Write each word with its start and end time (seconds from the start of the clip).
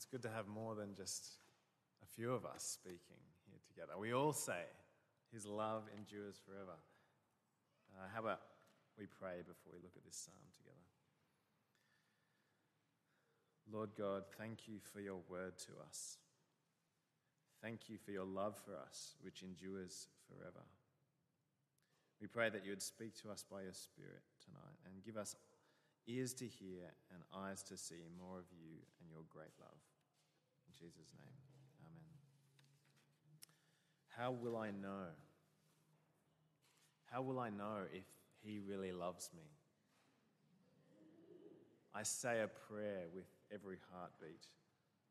it's 0.00 0.06
good 0.06 0.22
to 0.22 0.34
have 0.34 0.48
more 0.48 0.74
than 0.74 0.94
just 0.96 1.28
a 2.02 2.06
few 2.16 2.32
of 2.32 2.46
us 2.46 2.64
speaking 2.64 3.20
here 3.44 3.60
together. 3.68 4.00
We 4.00 4.14
all 4.14 4.32
say, 4.32 4.64
His 5.30 5.44
love 5.44 5.82
endures 5.94 6.40
forever. 6.42 6.80
Uh, 7.92 8.08
how 8.14 8.20
about 8.20 8.40
we 8.98 9.04
pray 9.04 9.44
before 9.46 9.74
we 9.74 9.78
look 9.82 9.92
at 9.94 10.04
this 10.06 10.16
psalm 10.16 10.40
together? 10.56 10.88
Lord 13.70 13.90
God, 13.94 14.22
thank 14.38 14.66
you 14.66 14.78
for 14.90 15.00
your 15.00 15.20
word 15.28 15.58
to 15.68 15.72
us. 15.86 16.16
Thank 17.60 17.90
you 17.90 17.98
for 17.98 18.12
your 18.12 18.24
love 18.24 18.56
for 18.64 18.72
us, 18.72 19.16
which 19.20 19.42
endures 19.42 20.08
forever. 20.26 20.64
We 22.22 22.26
pray 22.26 22.48
that 22.48 22.64
you 22.64 22.72
would 22.72 22.80
speak 22.80 23.20
to 23.20 23.30
us 23.30 23.44
by 23.52 23.64
your 23.64 23.74
Spirit 23.74 24.24
tonight 24.46 24.80
and 24.86 25.04
give 25.04 25.18
us 25.18 25.36
ears 26.10 26.34
to 26.34 26.46
hear 26.46 26.82
and 27.12 27.22
eyes 27.34 27.62
to 27.64 27.76
see 27.76 28.08
more 28.18 28.38
of 28.38 28.46
you 28.50 28.78
and 29.00 29.10
your 29.10 29.22
great 29.28 29.52
love. 29.60 29.78
In 30.66 30.72
Jesus' 30.72 31.12
name, 31.16 31.36
amen. 31.80 32.18
How 34.08 34.32
will 34.32 34.56
I 34.56 34.70
know? 34.70 35.08
How 37.10 37.22
will 37.22 37.38
I 37.38 37.50
know 37.50 37.86
if 37.92 38.04
he 38.42 38.60
really 38.60 38.92
loves 38.92 39.30
me? 39.34 39.42
I 41.94 42.04
say 42.04 42.40
a 42.40 42.48
prayer 42.48 43.04
with 43.14 43.26
every 43.52 43.78
heartbeat. 43.92 44.46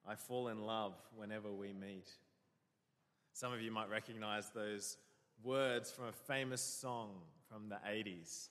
I 0.07 0.15
fall 0.15 0.47
in 0.47 0.63
love 0.65 0.93
whenever 1.15 1.51
we 1.51 1.73
meet. 1.73 2.09
Some 3.33 3.51
of 3.51 3.61
you 3.61 3.71
might 3.71 3.89
recognize 3.89 4.49
those 4.49 4.97
words 5.43 5.91
from 5.91 6.05
a 6.05 6.11
famous 6.11 6.61
song 6.61 7.09
from 7.49 7.69
the 7.69 7.77
80s. 7.87 8.49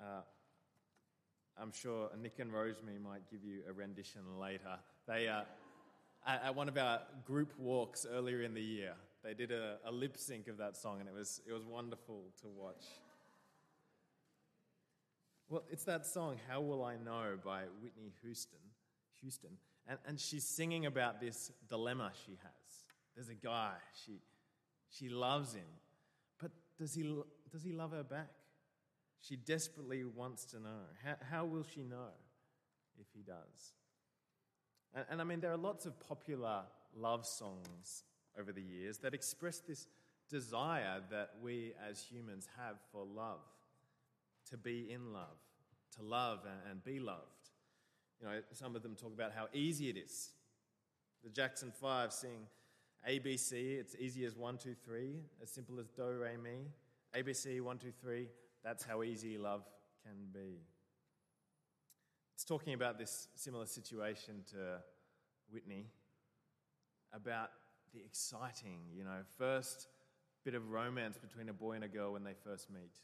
Uh, 0.00 0.22
I'm 1.60 1.72
sure 1.72 2.10
Nick 2.20 2.38
and 2.38 2.52
Rosemary 2.52 2.98
might 2.98 3.28
give 3.30 3.42
you 3.42 3.60
a 3.68 3.72
rendition 3.72 4.22
later. 4.40 4.78
They, 5.06 5.28
uh, 5.28 5.42
at 6.26 6.54
one 6.54 6.68
of 6.68 6.76
our 6.78 7.00
group 7.24 7.52
walks 7.58 8.06
earlier 8.08 8.42
in 8.42 8.54
the 8.54 8.62
year, 8.62 8.94
they 9.24 9.34
did 9.34 9.50
a, 9.50 9.78
a 9.84 9.90
lip 9.90 10.16
sync 10.16 10.48
of 10.48 10.58
that 10.58 10.76
song, 10.76 11.00
and 11.00 11.08
it 11.08 11.14
was, 11.14 11.40
it 11.48 11.52
was 11.52 11.64
wonderful 11.64 12.22
to 12.42 12.48
watch. 12.48 12.84
Well, 15.48 15.64
it's 15.70 15.84
that 15.84 16.06
song, 16.06 16.36
How 16.48 16.60
Will 16.60 16.84
I 16.84 16.96
Know, 16.96 17.38
by 17.44 17.62
Whitney 17.82 18.12
Houston. 18.22 18.58
Houston. 19.20 19.50
And, 19.88 19.98
and 20.06 20.20
she's 20.20 20.44
singing 20.44 20.86
about 20.86 21.20
this 21.20 21.50
dilemma 21.68 22.12
she 22.26 22.32
has. 22.32 23.16
There's 23.16 23.30
a 23.30 23.34
guy, 23.34 23.72
she, 24.04 24.20
she 24.90 25.08
loves 25.08 25.54
him, 25.54 25.66
but 26.40 26.52
does 26.78 26.94
he, 26.94 27.02
does 27.50 27.64
he 27.64 27.72
love 27.72 27.90
her 27.92 28.04
back? 28.04 28.28
She 29.20 29.36
desperately 29.36 30.04
wants 30.04 30.44
to 30.46 30.60
know. 30.60 30.86
How, 31.04 31.16
how 31.30 31.44
will 31.44 31.64
she 31.64 31.82
know 31.82 32.10
if 32.98 33.06
he 33.14 33.22
does? 33.22 33.72
And, 34.94 35.04
and 35.10 35.20
I 35.20 35.24
mean, 35.24 35.40
there 35.40 35.52
are 35.52 35.58
lots 35.58 35.86
of 35.86 35.98
popular 36.00 36.62
love 36.96 37.26
songs 37.26 38.04
over 38.38 38.52
the 38.52 38.62
years 38.62 38.98
that 38.98 39.14
express 39.14 39.58
this 39.58 39.86
desire 40.30 41.00
that 41.10 41.30
we 41.42 41.72
as 41.88 42.02
humans 42.02 42.48
have 42.58 42.76
for 42.92 43.04
love, 43.04 43.40
to 44.50 44.56
be 44.56 44.90
in 44.90 45.12
love, 45.12 45.38
to 45.96 46.02
love 46.02 46.40
and, 46.70 46.84
be 46.84 47.00
loved. 47.00 47.22
You 48.20 48.28
know, 48.28 48.40
some 48.52 48.76
of 48.76 48.82
them 48.82 48.94
talk 48.94 49.12
about 49.14 49.32
how 49.32 49.46
easy 49.52 49.88
it 49.88 49.96
is. 49.96 50.30
The 51.24 51.30
Jackson 51.30 51.72
Five 51.72 52.12
sing 52.12 52.46
ABC, 53.08 53.52
it's 53.78 53.94
easy 53.98 54.24
as 54.24 54.36
one, 54.36 54.58
two, 54.58 54.74
three, 54.84 55.20
as 55.42 55.50
simple 55.50 55.78
as 55.80 55.88
do, 55.88 56.02
re, 56.02 56.36
mi. 56.42 56.68
ABC, 57.16 57.60
one, 57.60 57.78
two, 57.78 57.92
three, 58.02 58.28
that's 58.64 58.84
how 58.84 59.02
easy 59.02 59.38
love 59.38 59.62
can 60.04 60.16
be. 60.32 60.60
It's 62.34 62.44
talking 62.44 62.74
about 62.74 62.98
this 62.98 63.28
similar 63.34 63.66
situation 63.66 64.44
to 64.52 64.78
Whitney 65.50 65.86
about 67.12 67.50
the 67.92 68.00
exciting, 68.04 68.80
you 68.94 69.04
know, 69.04 69.20
first 69.38 69.88
bit 70.44 70.54
of 70.54 70.70
romance 70.70 71.18
between 71.18 71.48
a 71.48 71.52
boy 71.52 71.72
and 71.72 71.84
a 71.84 71.88
girl 71.88 72.12
when 72.12 72.24
they 72.24 72.34
first 72.44 72.70
meet. 72.70 72.94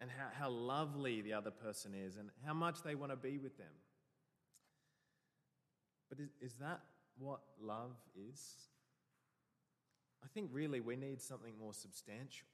And 0.00 0.10
how, 0.10 0.28
how 0.32 0.48
lovely 0.48 1.20
the 1.20 1.32
other 1.32 1.50
person 1.50 1.92
is 1.94 2.16
and 2.16 2.30
how 2.46 2.54
much 2.54 2.82
they 2.82 2.94
want 2.94 3.12
to 3.12 3.16
be 3.16 3.38
with 3.38 3.58
them. 3.58 3.66
But 6.08 6.20
is, 6.20 6.30
is 6.40 6.54
that 6.60 6.80
what 7.18 7.40
love 7.60 7.96
is? 8.16 8.40
I 10.24 10.28
think 10.28 10.50
really 10.52 10.80
we 10.80 10.96
need 10.96 11.20
something 11.20 11.52
more 11.58 11.74
substantial 11.74 12.46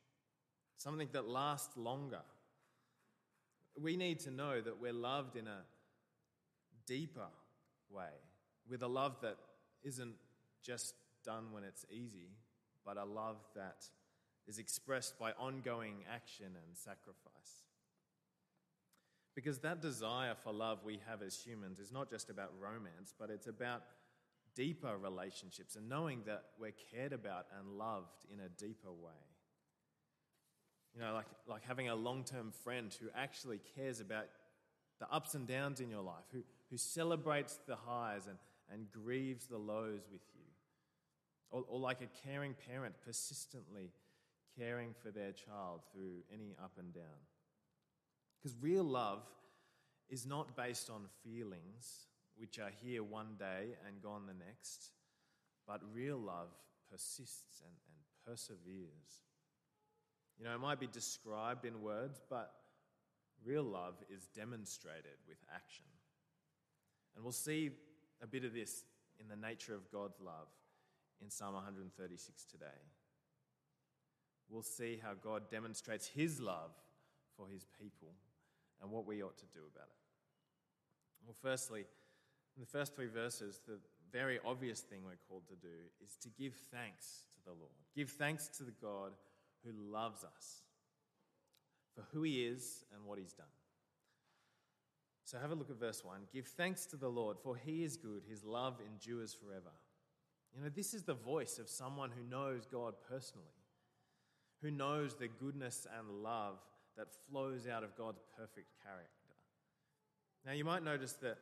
something 0.84 1.08
that 1.12 1.26
lasts 1.26 1.74
longer. 1.78 2.20
We 3.80 3.96
need 3.96 4.20
to 4.20 4.30
know 4.30 4.60
that 4.60 4.78
we're 4.78 4.92
loved 4.92 5.34
in 5.34 5.46
a 5.46 5.62
deeper 6.86 7.28
way, 7.90 8.12
with 8.68 8.82
a 8.82 8.86
love 8.86 9.16
that 9.22 9.38
isn't 9.82 10.14
just 10.62 10.94
done 11.24 11.52
when 11.52 11.64
it's 11.64 11.86
easy, 11.90 12.28
but 12.84 12.98
a 12.98 13.04
love 13.04 13.38
that 13.56 13.86
is 14.46 14.58
expressed 14.58 15.18
by 15.18 15.32
ongoing 15.32 16.04
action 16.14 16.48
and 16.48 16.76
sacrifice. 16.76 17.64
Because 19.34 19.60
that 19.60 19.80
desire 19.80 20.34
for 20.44 20.52
love 20.52 20.80
we 20.84 21.00
have 21.08 21.22
as 21.22 21.40
humans 21.40 21.78
is 21.78 21.92
not 21.92 22.10
just 22.10 22.28
about 22.28 22.52
romance, 22.60 23.14
but 23.18 23.30
it's 23.30 23.46
about 23.46 23.84
deeper 24.54 24.98
relationships 24.98 25.76
and 25.76 25.88
knowing 25.88 26.20
that 26.26 26.44
we're 26.60 26.74
cared 26.92 27.14
about 27.14 27.46
and 27.58 27.78
loved 27.78 28.26
in 28.30 28.38
a 28.40 28.50
deeper 28.50 28.92
way. 28.92 29.33
You 30.94 31.00
know, 31.02 31.12
like, 31.12 31.26
like 31.48 31.64
having 31.64 31.88
a 31.88 31.94
long 31.94 32.24
term 32.24 32.52
friend 32.62 32.94
who 33.00 33.08
actually 33.16 33.60
cares 33.74 34.00
about 34.00 34.26
the 35.00 35.10
ups 35.10 35.34
and 35.34 35.46
downs 35.46 35.80
in 35.80 35.90
your 35.90 36.02
life, 36.02 36.24
who, 36.32 36.42
who 36.70 36.76
celebrates 36.76 37.58
the 37.66 37.76
highs 37.76 38.26
and, 38.26 38.38
and 38.72 38.90
grieves 38.92 39.46
the 39.46 39.58
lows 39.58 40.02
with 40.12 40.22
you. 40.34 40.44
Or, 41.50 41.64
or 41.68 41.80
like 41.80 42.00
a 42.00 42.26
caring 42.26 42.54
parent 42.68 42.94
persistently 43.04 43.90
caring 44.58 44.94
for 45.02 45.10
their 45.10 45.32
child 45.32 45.80
through 45.92 46.22
any 46.32 46.54
up 46.62 46.72
and 46.78 46.92
down. 46.94 47.02
Because 48.40 48.56
real 48.60 48.84
love 48.84 49.22
is 50.08 50.26
not 50.26 50.56
based 50.56 50.90
on 50.90 51.06
feelings, 51.24 52.06
which 52.36 52.58
are 52.58 52.70
here 52.82 53.02
one 53.02 53.34
day 53.38 53.76
and 53.86 54.02
gone 54.02 54.26
the 54.26 54.44
next, 54.44 54.90
but 55.66 55.80
real 55.92 56.18
love 56.18 56.48
persists 56.90 57.62
and, 57.62 57.72
and 57.88 58.26
perseveres. 58.26 59.22
You 60.38 60.44
know, 60.44 60.54
it 60.54 60.60
might 60.60 60.80
be 60.80 60.86
described 60.86 61.64
in 61.64 61.80
words, 61.80 62.20
but 62.28 62.52
real 63.44 63.62
love 63.62 63.94
is 64.10 64.26
demonstrated 64.34 65.18
with 65.28 65.38
action. 65.54 65.84
And 67.14 67.24
we'll 67.24 67.32
see 67.32 67.70
a 68.22 68.26
bit 68.26 68.44
of 68.44 68.52
this 68.52 68.84
in 69.20 69.28
the 69.28 69.36
nature 69.36 69.74
of 69.74 69.90
God's 69.90 70.20
love 70.20 70.48
in 71.22 71.30
Psalm 71.30 71.54
136 71.54 72.44
today. 72.44 72.66
We'll 74.50 74.62
see 74.62 75.00
how 75.02 75.12
God 75.22 75.50
demonstrates 75.50 76.06
his 76.06 76.40
love 76.40 76.70
for 77.36 77.46
his 77.48 77.66
people 77.80 78.14
and 78.82 78.90
what 78.90 79.06
we 79.06 79.22
ought 79.22 79.38
to 79.38 79.46
do 79.46 79.60
about 79.74 79.88
it. 79.88 80.04
Well, 81.24 81.36
firstly, 81.40 81.86
in 82.56 82.60
the 82.60 82.66
first 82.66 82.94
three 82.94 83.06
verses, 83.06 83.60
the 83.66 83.78
very 84.12 84.38
obvious 84.44 84.80
thing 84.80 85.00
we're 85.04 85.12
called 85.28 85.46
to 85.48 85.56
do 85.56 85.74
is 86.04 86.16
to 86.22 86.28
give 86.28 86.54
thanks 86.70 87.24
to 87.34 87.44
the 87.44 87.50
Lord. 87.50 87.72
Give 87.96 88.10
thanks 88.10 88.48
to 88.58 88.62
the 88.62 88.74
God 88.82 89.12
who 89.64 89.72
loves 89.92 90.24
us 90.24 90.62
for 91.94 92.04
who 92.12 92.22
he 92.22 92.44
is 92.44 92.84
and 92.94 93.04
what 93.04 93.18
he's 93.18 93.32
done. 93.32 93.46
So 95.24 95.38
have 95.38 95.52
a 95.52 95.54
look 95.54 95.70
at 95.70 95.80
verse 95.80 96.04
1. 96.04 96.18
Give 96.32 96.46
thanks 96.46 96.86
to 96.86 96.96
the 96.96 97.08
Lord, 97.08 97.38
for 97.42 97.56
he 97.56 97.82
is 97.82 97.96
good, 97.96 98.22
his 98.28 98.44
love 98.44 98.78
endures 98.86 99.32
forever. 99.32 99.72
You 100.54 100.62
know, 100.62 100.68
this 100.68 100.94
is 100.94 101.02
the 101.02 101.14
voice 101.14 101.58
of 101.58 101.68
someone 101.68 102.10
who 102.10 102.28
knows 102.28 102.66
God 102.66 102.94
personally, 103.08 103.46
who 104.62 104.70
knows 104.70 105.14
the 105.14 105.28
goodness 105.28 105.86
and 105.98 106.22
love 106.22 106.58
that 106.96 107.08
flows 107.28 107.66
out 107.66 107.82
of 107.82 107.96
God's 107.96 108.20
perfect 108.36 108.68
character. 108.84 109.10
Now, 110.46 110.52
you 110.52 110.64
might 110.64 110.84
notice 110.84 111.14
that 111.14 111.38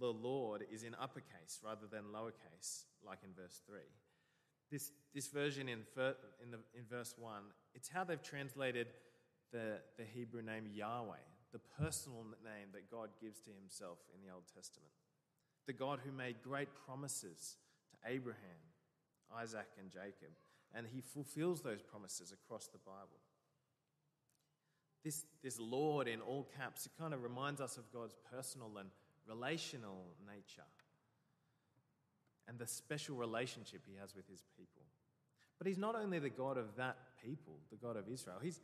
the 0.00 0.12
Lord 0.12 0.64
is 0.72 0.84
in 0.84 0.94
uppercase 0.94 1.60
rather 1.64 1.86
than 1.90 2.04
lowercase, 2.14 2.84
like 3.04 3.18
in 3.24 3.30
verse 3.34 3.60
3 3.66 3.78
this, 4.70 4.90
this 5.14 5.28
version 5.28 5.68
in, 5.68 5.80
in, 6.42 6.50
the, 6.50 6.58
in 6.74 6.84
verse 6.90 7.14
1, 7.18 7.42
it's 7.74 7.88
how 7.88 8.04
they've 8.04 8.22
translated 8.22 8.88
the, 9.52 9.78
the 9.96 10.04
Hebrew 10.04 10.42
name 10.42 10.66
Yahweh, 10.72 11.16
the 11.52 11.60
personal 11.80 12.24
name 12.44 12.68
that 12.72 12.90
God 12.90 13.10
gives 13.20 13.40
to 13.40 13.50
himself 13.60 13.98
in 14.14 14.26
the 14.26 14.32
Old 14.32 14.44
Testament. 14.54 14.92
The 15.66 15.72
God 15.72 16.00
who 16.04 16.12
made 16.12 16.36
great 16.42 16.68
promises 16.86 17.56
to 17.90 18.10
Abraham, 18.10 18.60
Isaac, 19.36 19.68
and 19.78 19.90
Jacob, 19.90 20.34
and 20.74 20.86
he 20.92 21.00
fulfills 21.00 21.62
those 21.62 21.82
promises 21.82 22.32
across 22.32 22.66
the 22.66 22.78
Bible. 22.78 23.20
This, 25.04 25.24
this 25.42 25.60
Lord 25.60 26.08
in 26.08 26.20
all 26.20 26.48
caps, 26.58 26.86
it 26.86 26.92
kind 26.98 27.14
of 27.14 27.22
reminds 27.22 27.60
us 27.60 27.76
of 27.76 27.92
God's 27.92 28.16
personal 28.32 28.72
and 28.78 28.90
relational 29.28 30.14
nature 30.26 30.66
and 32.48 32.58
the 32.58 32.66
special 32.66 33.16
relationship 33.16 33.82
he 33.86 33.96
has 34.00 34.14
with 34.14 34.28
his 34.28 34.42
people. 34.56 34.82
But 35.58 35.66
he's 35.66 35.78
not 35.78 35.94
only 35.94 36.18
the 36.18 36.30
God 36.30 36.58
of 36.58 36.76
that 36.76 36.96
people, 37.22 37.54
the 37.70 37.76
God 37.76 37.96
of 37.96 38.08
Israel, 38.08 38.36
he's, 38.42 38.60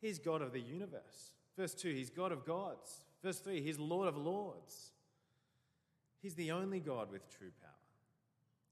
he's 0.00 0.18
God 0.18 0.42
of 0.42 0.52
the 0.52 0.60
universe. 0.60 1.32
Verse 1.56 1.74
2, 1.74 1.90
he's 1.90 2.10
God 2.10 2.32
of 2.32 2.44
gods. 2.44 3.04
Verse 3.22 3.40
3, 3.40 3.60
he's 3.60 3.78
Lord 3.78 4.08
of 4.08 4.16
lords. 4.16 4.92
He's 6.22 6.34
the 6.34 6.52
only 6.52 6.80
God 6.80 7.10
with 7.10 7.28
true 7.28 7.50
power. 7.60 7.70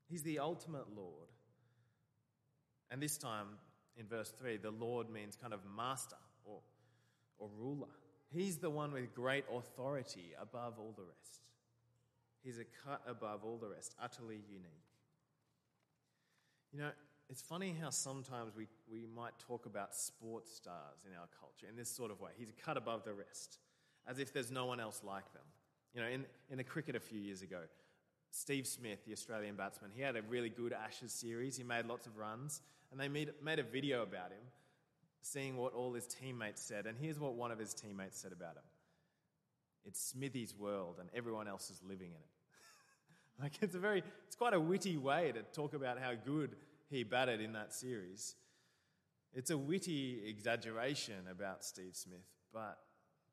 He's 0.09 0.23
the 0.23 0.39
ultimate 0.39 0.87
Lord. 0.95 1.29
And 2.91 3.03
this 3.03 3.19
time, 3.19 3.47
in 3.97 4.07
verse 4.07 4.31
3, 4.31 4.59
the 4.59 4.71
Lord 4.71 5.11
means 5.11 5.37
kind 5.37 5.53
of 5.53 5.61
master 5.77 6.17
or, 6.45 6.61
or 7.39 7.49
ruler. 7.59 7.89
He's 8.31 8.59
the 8.59 8.71
one 8.71 8.93
with 8.93 9.15
great 9.15 9.45
authority 9.53 10.33
above 10.41 10.75
all 10.79 10.95
the 10.97 11.03
rest. 11.03 11.48
He's 12.43 12.59
a 12.59 12.65
cut 12.87 13.03
above 13.07 13.45
all 13.45 13.59
the 13.59 13.69
rest, 13.69 13.95
utterly 14.03 14.41
unique. 14.49 14.89
You 16.73 16.81
know, 16.81 16.91
it's 17.29 17.43
funny 17.43 17.77
how 17.81 17.91
sometimes 17.91 18.53
we, 18.57 18.67
we 18.91 19.07
might 19.15 19.39
talk 19.39 19.67
about 19.67 19.95
sports 19.95 20.55
stars 20.55 21.05
in 21.07 21.13
our 21.19 21.29
culture 21.41 21.67
in 21.69 21.77
this 21.77 21.91
sort 21.91 22.11
of 22.11 22.21
way. 22.21 22.31
He's 22.39 22.51
a 22.51 22.65
cut 22.65 22.77
above 22.77 23.05
the 23.05 23.13
rest, 23.13 23.59
as 24.07 24.19
if 24.19 24.33
there's 24.33 24.51
no 24.51 24.67
one 24.67 24.81
else 24.81 25.03
like 25.05 25.31
them. 25.33 25.43
You 25.95 26.01
know, 26.03 26.09
in, 26.09 26.25
in 26.51 26.59
the 26.59 26.65
cricket 26.65 26.97
a 26.97 27.01
few 27.01 27.19
years 27.19 27.43
ago, 27.43 27.61
Steve 28.31 28.67
Smith, 28.67 29.05
the 29.07 29.13
Australian 29.13 29.57
batsman, 29.57 29.91
he 29.95 30.03
had 30.03 30.17
a 30.17 30.23
really 30.23 30.51
good 30.51 30.73
Ashes 30.73 31.13
series. 31.13 31.57
He 31.57 31.65
made 31.65 31.87
lots 31.87 32.07
of 32.07 32.17
runs, 32.17 32.63
and 32.91 33.01
they 33.01 33.09
made, 33.09 33.31
made 33.43 33.59
a 33.59 33.63
video 33.63 34.03
about 34.03 34.31
him, 34.31 34.45
seeing 35.23 35.57
what 35.57 35.73
all 35.75 35.93
his 35.93 36.07
teammates 36.07 36.63
said. 36.63 36.87
And 36.87 36.97
here's 36.99 37.19
what 37.19 37.35
one 37.35 37.51
of 37.51 37.59
his 37.59 37.75
teammates 37.75 38.19
said 38.19 38.33
about 38.33 38.57
him 38.57 38.63
It's 39.89 40.01
Smithy's 40.01 40.55
world, 40.55 40.97
and 41.01 41.09
everyone 41.15 41.49
else 41.49 41.71
is 41.71 41.81
living 41.83 42.11
in 42.11 42.17
it. 42.17 43.43
like, 43.43 43.55
it's 43.63 43.75
a 43.75 43.79
very, 43.79 44.03
it's 44.27 44.37
quite 44.37 44.53
a 44.53 44.61
witty 44.61 44.99
way 44.99 45.33
to 45.33 45.43
talk 45.55 45.73
about 45.73 45.99
how 45.99 46.13
good 46.15 46.57
he 46.91 47.05
batted 47.05 47.41
in 47.41 47.55
that 47.55 47.73
series. 47.73 48.35
It's 49.33 49.51
a 49.51 49.57
witty 49.57 50.23
exaggeration 50.27 51.27
about 51.31 51.65
Steve 51.65 51.97
Smith, 51.97 52.27
but 52.53 52.79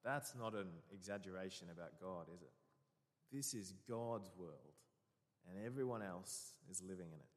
that's 0.04 0.34
not 0.40 0.54
an 0.54 0.68
exaggeration 0.94 1.68
about 1.74 2.00
God, 2.02 2.28
is 2.34 2.42
it? 2.42 2.52
This 3.34 3.54
is 3.54 3.74
God's 3.90 4.32
world, 4.38 4.76
and 5.50 5.66
everyone 5.66 6.02
else 6.02 6.54
is 6.72 6.82
living 6.82 7.08
in 7.08 7.20
it. 7.20 7.36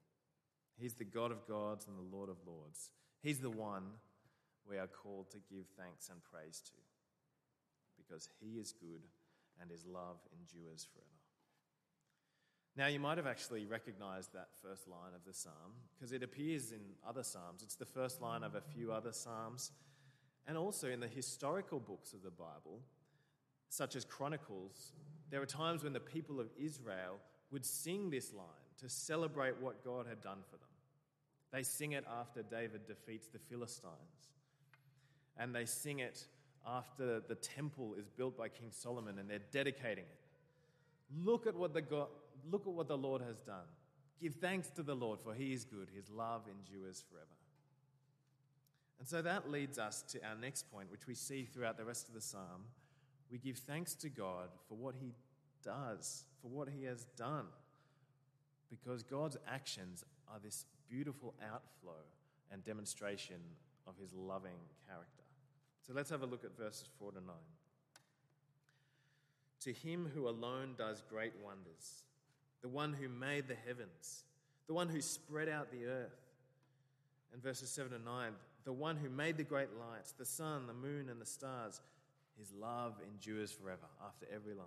He's 0.77 0.95
the 0.95 1.05
God 1.05 1.33
of 1.33 1.45
gods 1.49 1.89
and 1.89 1.99
the 1.99 2.17
Lord 2.17 2.29
of 2.29 2.37
lords. 2.47 2.91
He's 3.21 3.41
the 3.41 3.51
one 3.51 3.83
we 4.69 4.79
are 4.79 4.87
called 4.87 5.31
to 5.33 5.39
give 5.51 5.67
thanks 5.77 6.09
and 6.09 6.21
praise 6.23 6.63
to 6.67 6.73
because 8.09 8.29
he 8.41 8.59
is 8.59 8.73
good 8.73 9.03
and 9.61 9.71
his 9.71 9.85
love 9.85 10.17
endures 10.39 10.87
forever. 10.93 11.09
Now, 12.77 12.87
you 12.87 13.01
might 13.01 13.19
have 13.19 13.27
actually 13.27 13.67
recognized 13.67 14.33
that 14.35 14.51
first 14.63 14.87
line 14.87 15.13
of 15.15 15.25
the 15.27 15.35
psalm 15.35 15.75
because 15.97 16.13
it 16.13 16.23
appears 16.23 16.71
in 16.71 16.81
other 17.07 17.25
psalms. 17.25 17.63
It's 17.65 17.75
the 17.75 17.85
first 17.85 18.23
line 18.23 18.45
of 18.45 18.55
a 18.55 18.61
few 18.61 18.93
other 18.93 19.13
psalms, 19.13 19.73
and 20.47 20.57
also 20.57 20.89
in 20.89 21.01
the 21.01 21.09
historical 21.09 21.81
books 21.81 22.13
of 22.13 22.23
the 22.23 22.31
Bible, 22.31 22.81
such 23.69 23.97
as 23.97 24.05
Chronicles. 24.05 24.93
There 25.29 25.43
are 25.43 25.47
times 25.47 25.83
when 25.83 25.93
the 25.93 25.99
people 25.99 26.39
of 26.39 26.51
Israel 26.57 27.19
would 27.51 27.67
sing 27.67 28.11
this 28.11 28.33
line 28.33 28.47
to 28.81 28.89
celebrate 28.89 29.61
what 29.61 29.85
God 29.85 30.07
had 30.07 30.23
done 30.23 30.39
for 30.49 30.57
them. 30.57 30.69
They 31.53 31.65
sing 31.65 31.93
it 31.93 32.05
after 32.21 32.43
David 32.43 32.87
defeats 32.87 33.27
the 33.27 33.41
Philistines, 33.41 34.31
and 35.37 35.53
they 35.53 35.65
sing 35.65 35.99
it 35.99 36.29
after 36.77 37.21
the 37.21 37.35
temple 37.35 37.95
is 37.99 38.09
built 38.09 38.37
by 38.37 38.49
King 38.49 38.71
Solomon 38.71 39.19
and 39.19 39.29
they're 39.29 39.41
dedicating 39.53 40.05
it. 40.05 40.21
Look 41.25 41.47
at 41.47 41.55
what 41.55 41.73
the 41.73 41.81
God, 41.81 42.09
look 42.51 42.67
at 42.67 42.73
what 42.73 42.89
the 42.89 42.99
Lord 42.99 43.23
has 43.23 43.39
done. 43.39 43.67
Give 44.21 44.35
thanks 44.35 44.69
to 44.71 44.83
the 44.83 44.95
Lord, 44.95 45.21
for 45.21 45.33
he 45.33 45.53
is 45.53 45.65
good. 45.65 45.89
His 45.95 46.11
love 46.11 46.43
endures 46.49 47.05
forever. 47.09 47.27
And 48.99 49.09
so 49.09 49.23
that 49.23 49.51
leads 49.51 49.79
us 49.79 50.03
to 50.11 50.19
our 50.27 50.35
next 50.35 50.71
point, 50.73 50.91
which 50.91 51.07
we 51.07 51.15
see 51.15 51.45
throughout 51.45 51.77
the 51.77 51.85
rest 51.85 52.09
of 52.09 52.15
the 52.15 52.21
psalm. 52.21 52.65
We 53.31 53.39
give 53.39 53.59
thanks 53.59 53.95
to 53.97 54.09
God 54.09 54.49
for 54.69 54.75
what 54.75 54.97
he 55.01 55.13
does, 55.63 56.25
for 56.43 56.49
what 56.49 56.69
he 56.69 56.85
has 56.85 57.05
done. 57.17 57.47
Because 58.71 59.03
God's 59.03 59.37
actions 59.47 60.05
are 60.29 60.41
this 60.43 60.67
beautiful 60.91 61.35
outflow 61.43 62.03
and 62.51 62.65
demonstration 62.65 63.37
of 63.87 63.95
his 64.01 64.13
loving 64.13 64.59
character. 64.87 65.28
So 65.89 65.95
let's 65.95 66.11
have 66.11 66.23
a 66.23 66.27
look 66.27 66.45
at 66.45 66.55
verses 66.55 66.85
4 66.99 67.13
to 67.13 67.21
9. 67.23 67.35
To 69.61 69.73
him 69.73 70.11
who 70.15 70.29
alone 70.29 70.75
does 70.77 71.03
great 71.09 71.33
wonders, 71.43 72.03
the 72.61 72.69
one 72.69 72.93
who 72.93 73.09
made 73.09 73.49
the 73.49 73.57
heavens, 73.67 74.25
the 74.67 74.75
one 74.75 74.91
who 74.91 75.01
spread 75.01 75.49
out 75.49 75.73
the 75.73 75.87
earth. 75.87 76.21
And 77.33 77.43
verses 77.43 77.71
7 77.71 77.95
and 77.95 78.05
9, 78.05 78.33
the 78.65 78.73
one 78.73 78.99
who 78.99 79.09
made 79.09 79.39
the 79.39 79.45
great 79.45 79.71
lights, 79.81 80.13
the 80.13 80.27
sun, 80.27 80.67
the 80.67 80.75
moon, 80.75 81.09
and 81.09 81.19
the 81.19 81.27
stars, 81.27 81.81
his 82.39 82.53
love 82.53 82.97
endures 83.11 83.51
forever, 83.51 83.87
after 84.07 84.27
every 84.31 84.53
line. 84.53 84.67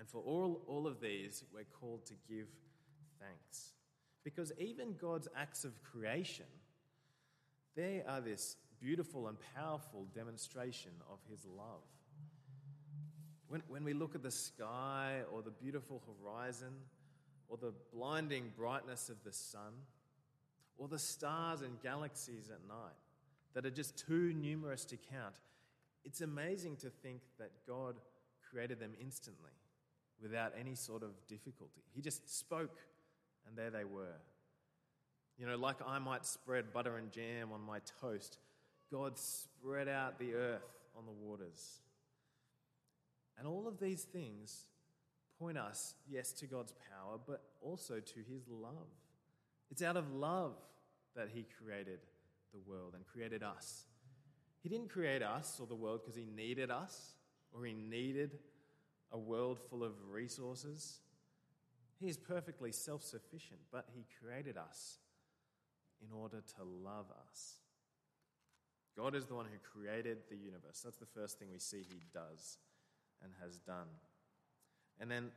And 0.00 0.08
for 0.08 0.22
all, 0.22 0.62
all 0.66 0.88
of 0.88 1.00
these, 1.00 1.44
we're 1.54 1.62
called 1.80 2.04
to 2.06 2.14
give 2.28 2.48
thanks. 3.20 3.70
Because 4.24 4.52
even 4.58 4.96
God's 5.00 5.28
acts 5.36 5.64
of 5.64 5.80
creation, 5.84 6.46
they 7.76 8.02
are 8.08 8.20
this 8.20 8.56
beautiful 8.82 9.28
and 9.28 9.38
powerful 9.54 10.06
demonstration 10.14 10.90
of 11.10 11.18
his 11.30 11.46
love. 11.56 11.82
When, 13.48 13.62
when 13.68 13.84
we 13.84 13.92
look 13.92 14.14
at 14.14 14.22
the 14.22 14.30
sky 14.30 15.20
or 15.32 15.42
the 15.42 15.50
beautiful 15.50 16.02
horizon 16.06 16.72
or 17.48 17.58
the 17.58 17.72
blinding 17.94 18.50
brightness 18.56 19.08
of 19.08 19.22
the 19.24 19.32
sun 19.32 19.72
or 20.78 20.88
the 20.88 20.98
stars 20.98 21.60
and 21.60 21.80
galaxies 21.82 22.50
at 22.50 22.66
night 22.66 22.96
that 23.54 23.66
are 23.66 23.70
just 23.70 23.96
too 23.96 24.32
numerous 24.32 24.84
to 24.86 24.96
count, 24.96 25.34
it's 26.04 26.20
amazing 26.20 26.76
to 26.76 26.90
think 26.90 27.20
that 27.38 27.50
God 27.68 27.96
created 28.50 28.80
them 28.80 28.92
instantly 29.00 29.52
without 30.20 30.52
any 30.58 30.74
sort 30.74 31.02
of 31.02 31.10
difficulty. 31.28 31.82
He 31.94 32.00
just 32.00 32.38
spoke, 32.38 32.78
and 33.46 33.56
there 33.56 33.70
they 33.70 33.84
were. 33.84 34.18
You 35.38 35.46
know, 35.46 35.56
like 35.56 35.76
I 35.86 35.98
might 35.98 36.26
spread 36.26 36.72
butter 36.72 36.96
and 36.96 37.10
jam 37.10 37.52
on 37.52 37.60
my 37.60 37.78
toast, 38.00 38.38
God 38.92 39.18
spread 39.18 39.88
out 39.88 40.18
the 40.18 40.34
earth 40.34 40.68
on 40.96 41.06
the 41.06 41.12
waters. 41.12 41.80
And 43.38 43.48
all 43.48 43.66
of 43.66 43.80
these 43.80 44.02
things 44.02 44.66
point 45.38 45.56
us, 45.56 45.94
yes, 46.08 46.30
to 46.32 46.46
God's 46.46 46.74
power, 46.90 47.18
but 47.26 47.42
also 47.62 47.94
to 47.98 48.20
his 48.30 48.46
love. 48.48 48.92
It's 49.70 49.82
out 49.82 49.96
of 49.96 50.12
love 50.12 50.54
that 51.16 51.30
he 51.32 51.46
created 51.58 52.00
the 52.52 52.60
world 52.60 52.92
and 52.94 53.06
created 53.06 53.42
us. 53.42 53.86
He 54.62 54.68
didn't 54.68 54.90
create 54.90 55.22
us 55.22 55.58
or 55.58 55.66
the 55.66 55.74
world 55.74 56.02
because 56.02 56.14
he 56.14 56.26
needed 56.26 56.70
us 56.70 57.14
or 57.52 57.64
he 57.64 57.72
needed 57.72 58.38
a 59.10 59.18
world 59.18 59.58
full 59.70 59.82
of 59.82 59.92
resources. 60.10 61.00
He 61.98 62.08
is 62.08 62.16
perfectly 62.16 62.72
self 62.72 63.02
sufficient, 63.02 63.60
but 63.72 63.86
he 63.94 64.04
created 64.20 64.56
us 64.56 64.98
in 66.02 66.12
order 66.12 66.42
to 66.56 66.64
love 66.64 67.06
us. 67.28 67.61
God 68.96 69.14
is 69.14 69.26
the 69.26 69.34
one 69.34 69.46
who 69.46 69.58
created 69.58 70.18
the 70.28 70.36
universe. 70.36 70.82
That's 70.84 70.98
the 70.98 71.06
first 71.06 71.38
thing 71.38 71.48
we 71.50 71.58
see 71.58 71.84
he 71.88 72.02
does 72.12 72.58
and 73.22 73.32
has 73.42 73.56
done. 73.58 73.88
And 75.00 75.10
then 75.10 75.30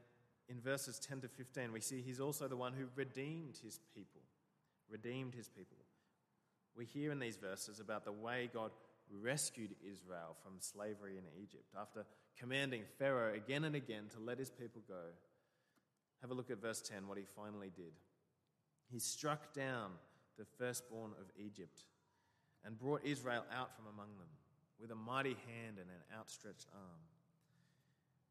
in 0.50 0.60
verses 0.60 1.00
10 1.00 1.22
to 1.22 1.28
15, 1.28 1.72
we 1.72 1.80
see 1.82 2.02
he's 2.02 2.20
also 2.20 2.48
the 2.48 2.58
one 2.58 2.74
who 2.74 2.86
redeemed 2.96 3.58
his 3.64 3.80
people. 3.96 4.22
Redeemed 4.90 5.34
his 5.34 5.48
people. 5.48 5.78
We 6.76 6.86
hear 6.86 7.12
in 7.12 7.20
these 7.20 7.38
verses 7.38 7.80
about 7.80 8.06
the 8.06 8.12
way 8.12 8.50
God 8.54 8.72
rescued 9.10 9.76
Israel 9.82 10.36
from 10.44 10.54
slavery 10.60 11.18
in 11.18 11.24
Egypt 11.42 11.74
after 11.80 12.06
commanding 12.38 12.82
Pharaoh 13.00 13.34
again 13.34 13.64
and 13.64 13.76
again 13.76 14.06
to 14.14 14.20
let 14.20 14.38
his 14.38 14.52
people 14.52 14.82
go. 14.88 15.14
Have 16.22 16.32
a 16.32 16.34
look 16.34 16.52
at 16.52 16.62
verse 16.62 16.82
10, 16.82 17.08
what 17.08 17.18
he 17.18 17.24
finally 17.24 17.72
did. 17.76 17.94
He 18.92 19.00
struck 19.00 19.54
down 19.54 19.92
the 20.38 20.46
firstborn 20.58 21.12
of 21.20 21.28
Egypt 21.38 21.84
and 22.66 22.78
brought 22.78 23.06
Israel 23.06 23.46
out 23.54 23.76
from 23.76 23.86
among 23.86 24.10
them 24.18 24.28
with 24.80 24.92
a 24.92 24.96
mighty 24.96 25.38
hand 25.48 25.78
and 25.80 25.90
an 25.90 26.18
outstretched 26.18 26.68
arm. 26.74 27.02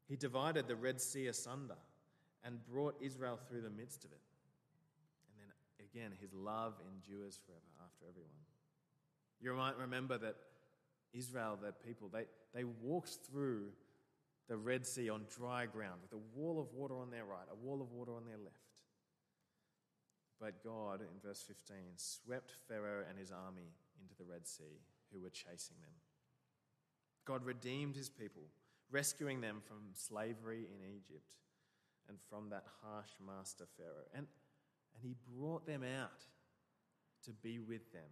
He 0.07 0.15
divided 0.15 0.67
the 0.67 0.75
Red 0.75 1.01
Sea 1.01 1.27
asunder 1.27 1.77
and 2.43 2.63
brought 2.65 2.95
Israel 3.01 3.39
through 3.49 3.61
the 3.61 3.69
midst 3.69 4.05
of 4.05 4.11
it. 4.11 4.21
And 5.27 5.39
then 5.39 5.81
again, 5.89 6.17
his 6.21 6.33
love 6.33 6.73
endures 6.93 7.39
forever 7.45 7.61
after 7.83 8.05
everyone. 8.07 8.29
You 9.41 9.53
might 9.55 9.77
remember 9.77 10.17
that 10.19 10.35
Israel, 11.13 11.57
their 11.59 11.71
people, 11.71 12.09
they, 12.13 12.25
they 12.53 12.63
walked 12.63 13.17
through 13.29 13.69
the 14.47 14.57
Red 14.57 14.85
Sea 14.85 15.09
on 15.09 15.25
dry 15.35 15.65
ground 15.65 16.01
with 16.03 16.13
a 16.13 16.39
wall 16.39 16.59
of 16.59 16.71
water 16.73 16.95
on 16.95 17.09
their 17.09 17.25
right, 17.25 17.47
a 17.51 17.55
wall 17.55 17.81
of 17.81 17.91
water 17.91 18.11
on 18.13 18.25
their 18.25 18.37
left. 18.37 18.55
But 20.39 20.63
God, 20.63 21.01
in 21.01 21.07
verse 21.27 21.41
15, 21.41 21.77
swept 21.95 22.51
Pharaoh 22.67 23.03
and 23.09 23.17
his 23.17 23.31
army 23.31 23.71
into 24.01 24.15
the 24.17 24.25
Red 24.25 24.47
Sea, 24.47 24.81
who 25.13 25.21
were 25.21 25.29
chasing 25.29 25.77
them. 25.81 25.93
God 27.25 27.43
redeemed 27.43 27.95
his 27.95 28.09
people 28.09 28.43
rescuing 28.91 29.41
them 29.41 29.61
from 29.65 29.77
slavery 29.93 30.67
in 30.69 30.87
Egypt 30.87 31.35
and 32.07 32.17
from 32.29 32.49
that 32.49 32.63
harsh 32.83 33.09
master 33.25 33.65
Pharaoh. 33.77 34.07
And, 34.13 34.27
and 34.93 35.03
he 35.03 35.15
brought 35.35 35.65
them 35.65 35.83
out 35.83 36.23
to 37.25 37.31
be 37.31 37.59
with 37.59 37.91
them, 37.91 38.09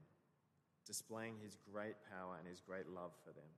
displaying 0.86 1.36
his 1.44 1.58
great 1.72 1.96
power 2.10 2.36
and 2.40 2.48
his 2.48 2.60
great 2.60 2.88
love 2.88 3.12
for 3.24 3.32
them. 3.32 3.52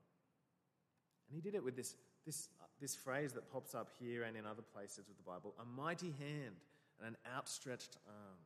And 1.28 1.36
he 1.36 1.42
did 1.42 1.56
it 1.56 1.64
with 1.64 1.76
this, 1.76 1.96
this, 2.26 2.50
this 2.82 2.96
phrase 2.96 3.34
that 3.34 3.52
pops 3.52 3.74
up 3.74 3.90
here 4.00 4.24
and 4.24 4.36
in 4.36 4.46
other 4.46 4.62
places 4.62 5.00
of 5.10 5.18
the 5.18 5.24
Bible 5.26 5.56
a 5.60 5.66
mighty 5.66 6.14
hand 6.20 6.56
and 7.00 7.08
an 7.08 7.18
outstretched 7.36 7.98
arm. 8.06 8.38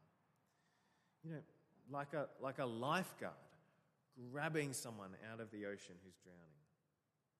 You 1.23 1.31
know, 1.31 1.39
like 1.91 2.13
a, 2.13 2.27
like 2.41 2.59
a 2.59 2.65
lifeguard 2.65 3.33
grabbing 4.31 4.73
someone 4.73 5.11
out 5.31 5.39
of 5.39 5.51
the 5.51 5.65
ocean 5.65 5.95
who's 6.03 6.17
drowning. 6.23 6.59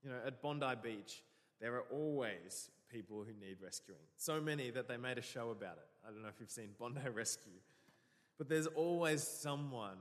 You 0.03 0.09
know, 0.12 0.17
at 0.25 0.41
Bondi 0.41 0.74
Beach, 0.81 1.24
there 1.59 1.75
are 1.75 1.86
always 1.91 2.69
people 2.91 3.25
who 3.25 3.33
need 3.45 3.57
rescuing. 3.62 4.00
So 4.15 4.39
many 4.39 4.71
that 4.71 4.88
they 4.88 4.98
made 4.98 5.17
a 5.17 5.21
show 5.21 5.51
about 5.51 5.77
it. 5.77 5.88
I 6.07 6.12
don't 6.12 6.21
know 6.21 6.29
if 6.29 6.39
you've 6.39 6.50
seen 6.50 6.69
Bondi 6.79 7.01
Rescue. 7.13 7.59
But 8.38 8.48
there's 8.48 8.67
always 8.67 9.24
someone 9.24 9.98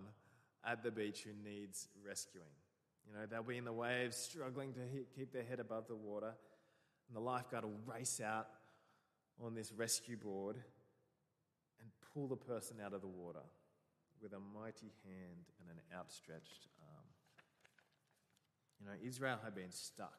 at 0.64 0.82
the 0.82 0.90
beach 0.90 1.24
who 1.24 1.30
needs 1.48 1.88
rescuing. 2.06 2.46
You 3.06 3.18
know, 3.18 3.26
they'll 3.26 3.42
be 3.42 3.56
in 3.56 3.64
the 3.64 3.72
waves, 3.72 4.16
struggling 4.16 4.72
to 4.74 4.80
keep 5.16 5.32
their 5.32 5.42
head 5.42 5.60
above 5.60 5.88
the 5.88 5.96
water, 5.96 6.32
and 7.08 7.16
the 7.16 7.20
lifeguard 7.20 7.64
will 7.64 7.80
race 7.86 8.20
out 8.20 8.48
on 9.44 9.54
this 9.54 9.72
rescue 9.72 10.16
board 10.16 10.56
and 11.80 11.90
pull 12.12 12.28
the 12.28 12.36
person 12.36 12.76
out 12.84 12.92
of 12.92 13.00
the 13.00 13.08
water 13.08 13.40
with 14.22 14.32
a 14.32 14.42
mighty 14.54 14.92
hand 15.04 15.46
and 15.60 15.70
an 15.70 15.80
outstretched 15.94 16.66
arm. 16.80 17.08
You 18.80 18.86
know, 18.86 18.98
Israel 19.02 19.38
had 19.42 19.54
been 19.54 19.72
stuck 19.72 20.18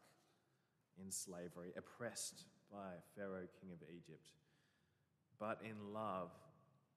in 1.00 1.12
slavery, 1.12 1.72
oppressed 1.78 2.44
by 2.72 3.00
Pharaoh, 3.16 3.48
king 3.60 3.72
of 3.72 3.80
Egypt. 3.88 4.30
But 5.40 5.62
in 5.64 5.94
love, 5.94 6.32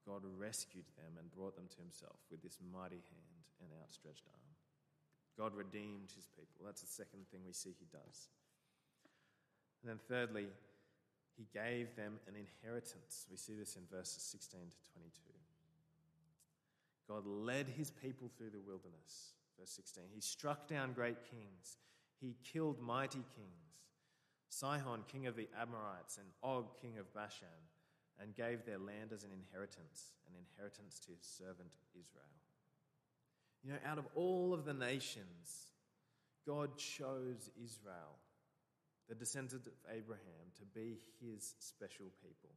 God 0.07 0.23
rescued 0.37 0.87
them 0.99 1.15
and 1.19 1.31
brought 1.31 1.55
them 1.55 1.71
to 1.71 1.79
himself 1.79 2.19
with 2.31 2.43
this 2.43 2.59
mighty 2.59 2.99
hand 2.99 3.47
and 3.63 3.71
outstretched 3.83 4.27
arm. 4.27 4.55
God 5.39 5.55
redeemed 5.55 6.11
his 6.15 6.27
people. 6.27 6.67
That's 6.67 6.83
the 6.83 6.91
second 6.91 7.31
thing 7.31 7.41
we 7.47 7.55
see 7.55 7.73
he 7.79 7.87
does. 7.87 8.29
And 9.83 9.91
then, 9.91 9.99
thirdly, 10.09 10.47
he 11.37 11.47
gave 11.55 11.95
them 11.97 12.19
an 12.29 12.35
inheritance. 12.37 13.27
We 13.31 13.37
see 13.37 13.55
this 13.55 13.77
in 13.77 13.83
verses 13.91 14.23
16 14.23 14.61
to 14.61 14.83
22. 14.93 15.42
God 17.09 17.27
led 17.27 17.69
his 17.69 17.91
people 17.91 18.31
through 18.37 18.51
the 18.51 18.61
wilderness. 18.61 19.35
Verse 19.59 19.71
16. 19.71 20.05
He 20.15 20.21
struck 20.21 20.69
down 20.69 20.93
great 20.93 21.19
kings, 21.31 21.77
he 22.21 22.37
killed 22.53 22.81
mighty 22.81 23.25
kings 23.37 23.73
Sihon, 24.53 25.01
king 25.09 25.27
of 25.27 25.35
the 25.35 25.49
Amorites, 25.59 26.19
and 26.19 26.29
Og, 26.43 26.77
king 26.81 26.99
of 26.99 27.13
Bashan, 27.15 27.49
and 28.21 28.35
gave 28.35 28.67
their 28.67 28.79
land 28.79 29.11
as 29.13 29.25
an 29.25 29.31
inheritance, 29.33 30.13
an 30.29 30.35
inheritance 30.37 31.01
to 31.01 31.13
his 31.13 31.25
servant 31.25 31.73
Israel. 31.97 32.37
You 33.65 33.73
know, 33.73 33.79
out 33.87 33.97
of 33.97 34.07
all 34.15 34.53
of 34.53 34.67
the 34.67 34.75
nations, 34.75 35.73
God 36.47 36.77
chose 36.77 37.49
Israel, 37.57 38.21
the 39.09 39.15
descendant 39.15 39.67
of 39.67 39.73
Abraham, 39.89 40.53
to 40.59 40.67
be 40.67 41.01
his 41.25 41.55
special 41.59 42.13
people. 42.21 42.53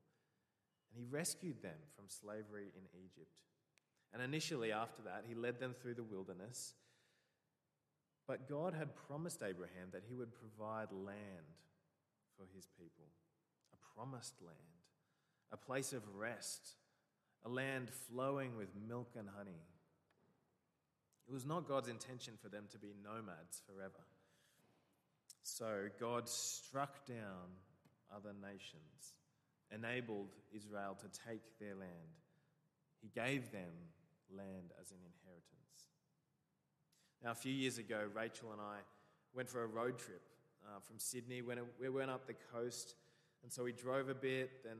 And 0.92 1.00
he 1.00 1.06
rescued 1.10 1.62
them 1.62 1.80
from 1.96 2.10
slavery 2.10 2.76
in 2.76 2.84
Egypt. 3.00 3.32
And 4.14 4.22
initially, 4.22 4.72
after 4.72 5.02
that, 5.04 5.26
he 5.28 5.36
led 5.36 5.60
them 5.60 5.74
through 5.74 5.96
the 5.96 6.04
wilderness. 6.04 6.74
But 8.28 8.50
God 8.50 8.74
had 8.74 8.96
promised 9.08 9.44
Abraham 9.44 9.90
that 9.92 10.04
he 10.08 10.16
would 10.16 10.34
provide 10.34 10.92
land 10.92 11.60
for 12.38 12.46
his 12.56 12.68
people 12.78 13.06
a 13.74 14.00
promised 14.00 14.42
land, 14.42 14.58
a 15.52 15.58
place 15.58 15.94
of 15.94 16.02
rest, 16.16 16.76
a 17.46 17.50
land 17.50 17.90
flowing 18.10 18.58
with 18.58 18.70
milk 18.88 19.12
and 19.18 19.28
honey. 19.38 19.62
It 21.28 21.34
was 21.34 21.46
not 21.46 21.68
God's 21.68 21.90
intention 21.90 22.34
for 22.42 22.50
them 22.50 22.66
to 22.72 22.78
be 22.78 22.94
nomads 23.04 23.62
forever. 23.66 24.04
So 25.44 25.88
God 26.00 26.28
struck 26.28 27.06
down 27.06 27.54
other 28.16 28.34
nations, 28.34 29.14
enabled 29.72 30.34
Israel 30.52 30.98
to 31.02 31.22
take 31.28 31.60
their 31.60 31.76
land. 31.76 32.25
He 33.02 33.10
gave 33.14 33.52
them 33.52 33.74
land 34.36 34.72
as 34.82 34.92
an 34.92 34.98
inheritance. 34.98 35.90
Now, 37.24 37.32
a 37.32 37.36
few 37.36 37.54
years 37.54 37.78
ago, 37.78 38.08
Rachel 38.14 38.52
and 38.52 38.62
I 38.62 38.78
went 39.34 39.50
for 39.50 39.64
a 39.64 39.68
road 39.68 39.98
trip 39.98 40.22
uh, 40.66 40.80
from 40.80 41.00
Sydney. 41.00 41.42
We 41.42 41.90
went 41.90 42.12
up 42.12 42.28
the 42.28 42.36
coast, 42.54 42.96
and 43.44 43.52
so 43.52 43.64
we 43.64 43.72
drove 43.72 44.10
a 44.10 44.16
bit, 44.16 44.64
then 44.64 44.78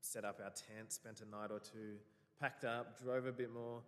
set 0.00 0.24
up 0.24 0.40
our 0.42 0.50
tent, 0.50 0.92
spent 0.92 1.20
a 1.20 1.28
night 1.28 1.50
or 1.50 1.60
two, 1.60 1.96
packed 2.40 2.64
up, 2.64 3.02
drove 3.02 3.26
a 3.26 3.32
bit 3.32 3.52
more. 3.52 3.80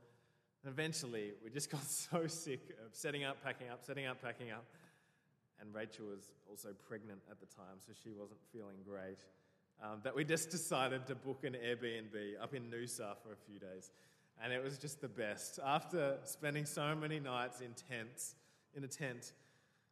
And 0.65 0.73
eventually, 0.73 1.33
we 1.43 1.51
just 1.51 1.71
got 1.73 1.85
so 1.85 2.27
sick 2.27 2.75
of 2.85 2.95
setting 2.95 3.25
up, 3.25 3.43
packing 3.43 3.69
up, 3.69 3.81
setting 3.85 4.07
up, 4.07 4.23
packing 4.23 4.51
up. 4.51 4.65
And 5.61 5.75
Rachel 5.75 6.07
was 6.07 6.31
also 6.49 6.71
pregnant 6.89 7.21
at 7.31 7.39
the 7.39 7.47
time, 7.47 7.77
so 7.79 7.93
she 8.03 8.11
wasn't 8.11 8.41
feeling 8.51 8.77
great. 8.85 9.19
Um, 9.83 10.01
that 10.05 10.15
we 10.15 10.25
just 10.25 10.51
decided 10.51 11.07
to 11.07 11.15
book 11.15 11.43
an 11.45 11.55
Airbnb 11.55 12.43
up 12.43 12.55
in 12.55 12.65
Noosa 12.65 13.15
for 13.23 13.33
a 13.33 13.37
few 13.47 13.59
days. 13.59 13.91
And 14.43 14.53
it 14.53 14.63
was 14.63 14.77
just 14.77 15.01
the 15.01 15.09
best. 15.09 15.59
After 15.65 16.19
spending 16.25 16.67
so 16.67 16.95
many 16.95 17.19
nights 17.19 17.61
in 17.61 17.73
tents, 17.89 18.35
in 18.75 18.85
a 18.85 18.89
tent, 18.89 19.33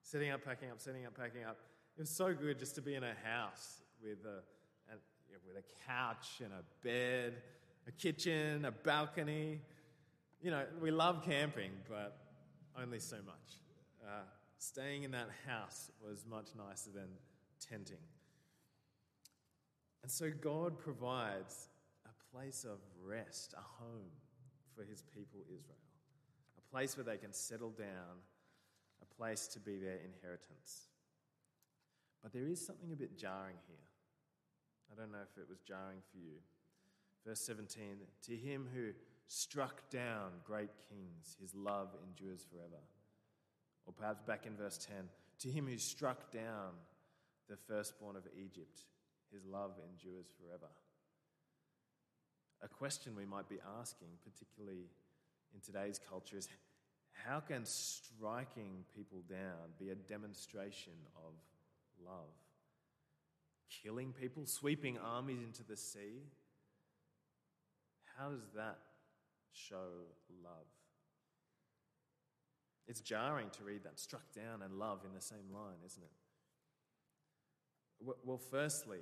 setting 0.03 0.31
up, 0.31 0.45
packing 0.45 0.71
up, 0.71 0.81
setting 0.81 1.07
up, 1.07 1.15
packing 1.15 1.45
up. 1.45 1.59
It 1.97 2.03
was 2.03 2.11
so 2.11 2.33
good 2.35 2.59
just 2.59 2.75
to 2.77 2.83
be 2.83 2.95
in 2.95 3.03
a 3.03 3.15
house 3.25 3.83
with 4.03 4.19
a, 4.25 4.41
a 4.93 4.97
with 5.47 5.57
a 5.57 5.87
couch 5.87 6.41
and 6.43 6.53
a 6.53 6.63
bed, 6.87 7.35
a 7.87 7.93
kitchen, 7.93 8.65
a 8.65 8.71
balcony. 8.71 9.61
You 10.41 10.51
know, 10.51 10.65
we 10.81 10.91
love 10.91 11.25
camping, 11.25 11.71
but 11.89 12.17
only 12.81 13.01
so 13.01 13.17
much. 13.17 13.59
Uh, 14.07 14.23
staying 14.59 15.03
in 15.03 15.11
that 15.11 15.29
house 15.47 15.91
was 16.07 16.25
much 16.29 16.49
nicer 16.57 16.91
than 16.95 17.09
tenting. 17.61 17.99
And 20.03 20.11
so 20.11 20.31
God 20.31 20.79
provides 20.79 21.69
a 22.07 22.35
place 22.37 22.65
of 22.65 22.79
rest, 23.05 23.55
a 23.55 23.83
home 23.83 24.11
for 24.75 24.85
his 24.85 25.03
people 25.03 25.41
Israel, 25.47 25.77
a 26.57 26.71
place 26.71 26.97
where 26.97 27.05
they 27.05 27.17
can 27.17 27.33
settle 27.33 27.71
down 27.71 28.23
a 29.03 29.15
place 29.17 29.47
to 29.49 29.61
be 29.61 29.77
their 29.77 29.99
inheritance. 29.99 30.89
But 32.23 32.33
there 32.33 32.47
is 32.47 32.65
something 32.65 32.93
a 32.93 32.97
bit 32.97 33.17
jarring 33.17 33.57
here. 33.67 33.77
I 34.91 35.01
don't 35.01 35.13
know 35.13 35.19
if 35.19 35.41
it 35.41 35.49
was 35.49 35.61
jarring 35.61 35.99
for 36.11 36.19
you. 36.19 36.39
Verse 37.27 37.41
17 37.41 37.99
To 38.27 38.37
him 38.37 38.67
who 38.75 38.91
struck 39.27 39.89
down 39.91 40.31
great 40.45 40.71
kings, 40.89 41.37
his 41.41 41.55
love 41.55 41.89
endures 42.07 42.47
forever. 42.51 42.83
Or 43.87 43.93
perhaps 43.93 44.23
back 44.23 44.47
in 44.47 44.57
verse 44.57 44.79
10 44.79 45.09
To 45.41 45.49
him 45.51 45.67
who 45.67 45.79
struck 45.79 46.33
down 46.33 46.73
the 47.49 47.57
firstborn 47.57 48.17
of 48.17 48.25
Egypt, 48.37 48.83
his 49.33 49.45
love 49.45 49.73
endures 49.91 50.27
forever. 50.41 50.71
A 52.63 52.69
question 52.69 53.15
we 53.15 53.25
might 53.25 53.49
be 53.49 53.59
asking, 53.81 54.09
particularly 54.25 54.91
in 55.55 55.61
today's 55.61 56.01
culture, 56.11 56.37
is 56.37 56.49
how 57.13 57.41
can 57.41 57.65
striking 57.65 58.85
people 58.95 59.23
down 59.29 59.73
be 59.79 59.91
a 59.91 59.95
demonstration 59.95 60.93
of 61.17 61.33
love? 62.05 62.35
Killing 63.83 64.13
people, 64.13 64.47
sweeping 64.47 64.99
armies 64.99 65.43
into 65.43 65.63
the 65.63 65.77
sea? 65.77 66.23
How 68.17 68.31
does 68.31 68.47
that 68.57 68.79
show 69.53 70.07
love? 70.43 70.67
It's 72.89 73.01
jarring 73.01 73.51
to 73.59 73.65
read 73.65 73.85
that 73.85 74.01
struck 74.01 74.33
down 74.35 74.63
and 74.63 74.79
love 74.79 75.01
in 75.05 75.15
the 75.15 75.21
same 75.21 75.53
line, 75.53 75.77
isn't 75.85 76.03
it? 76.03 76.11
Well, 78.01 78.41
firstly, 78.51 79.01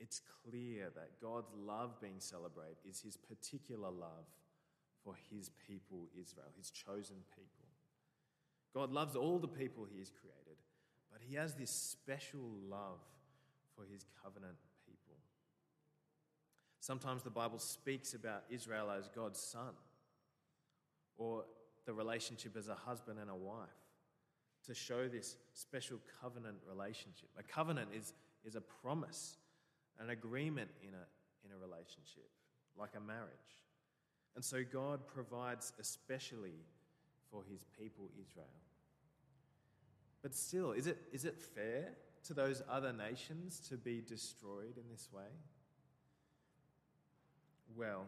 it's 0.00 0.20
clear 0.44 0.90
that 0.94 1.20
God's 1.20 1.52
love 1.56 2.00
being 2.00 2.18
celebrated 2.18 2.78
is 2.88 3.00
his 3.00 3.16
particular 3.16 3.90
love 3.90 4.26
for 5.04 5.14
his 5.30 5.50
people, 5.66 6.08
Israel, 6.20 6.48
his 6.56 6.70
chosen 6.70 7.16
people. 7.34 7.66
God 8.74 8.90
loves 8.90 9.16
all 9.16 9.38
the 9.38 9.48
people 9.48 9.86
he 9.90 9.98
has 9.98 10.10
created, 10.10 10.58
but 11.10 11.20
he 11.26 11.36
has 11.36 11.54
this 11.54 11.70
special 11.70 12.50
love 12.68 13.00
for 13.74 13.84
his 13.90 14.04
covenant 14.22 14.56
people. 14.84 15.16
Sometimes 16.80 17.22
the 17.22 17.30
Bible 17.30 17.58
speaks 17.58 18.14
about 18.14 18.44
Israel 18.50 18.90
as 18.90 19.08
God's 19.08 19.40
son, 19.40 19.74
or 21.16 21.44
the 21.86 21.94
relationship 21.94 22.56
as 22.56 22.68
a 22.68 22.74
husband 22.74 23.18
and 23.18 23.30
a 23.30 23.34
wife, 23.34 23.68
to 24.68 24.74
show 24.74 25.08
this 25.08 25.36
special 25.54 25.98
covenant 26.20 26.58
relationship. 26.68 27.30
A 27.38 27.42
covenant 27.42 27.88
is, 27.96 28.12
is 28.44 28.54
a 28.54 28.60
promise, 28.60 29.38
an 29.98 30.10
agreement 30.10 30.68
in 30.82 30.90
a, 30.90 31.06
in 31.44 31.52
a 31.52 31.58
relationship, 31.58 32.28
like 32.78 32.90
a 32.94 33.00
marriage. 33.00 33.64
And 34.36 34.44
so 34.44 34.62
God 34.70 35.06
provides 35.06 35.72
especially 35.80 36.60
for 37.30 37.42
his 37.50 37.64
people 37.78 38.10
Israel. 38.20 38.46
But 40.22 40.34
still, 40.34 40.72
is 40.72 40.86
it, 40.86 40.98
is 41.12 41.24
it 41.24 41.38
fair 41.38 41.88
to 42.24 42.34
those 42.34 42.62
other 42.68 42.92
nations 42.92 43.60
to 43.70 43.78
be 43.78 44.02
destroyed 44.06 44.76
in 44.76 44.84
this 44.90 45.08
way? 45.10 45.32
Well, 47.74 48.04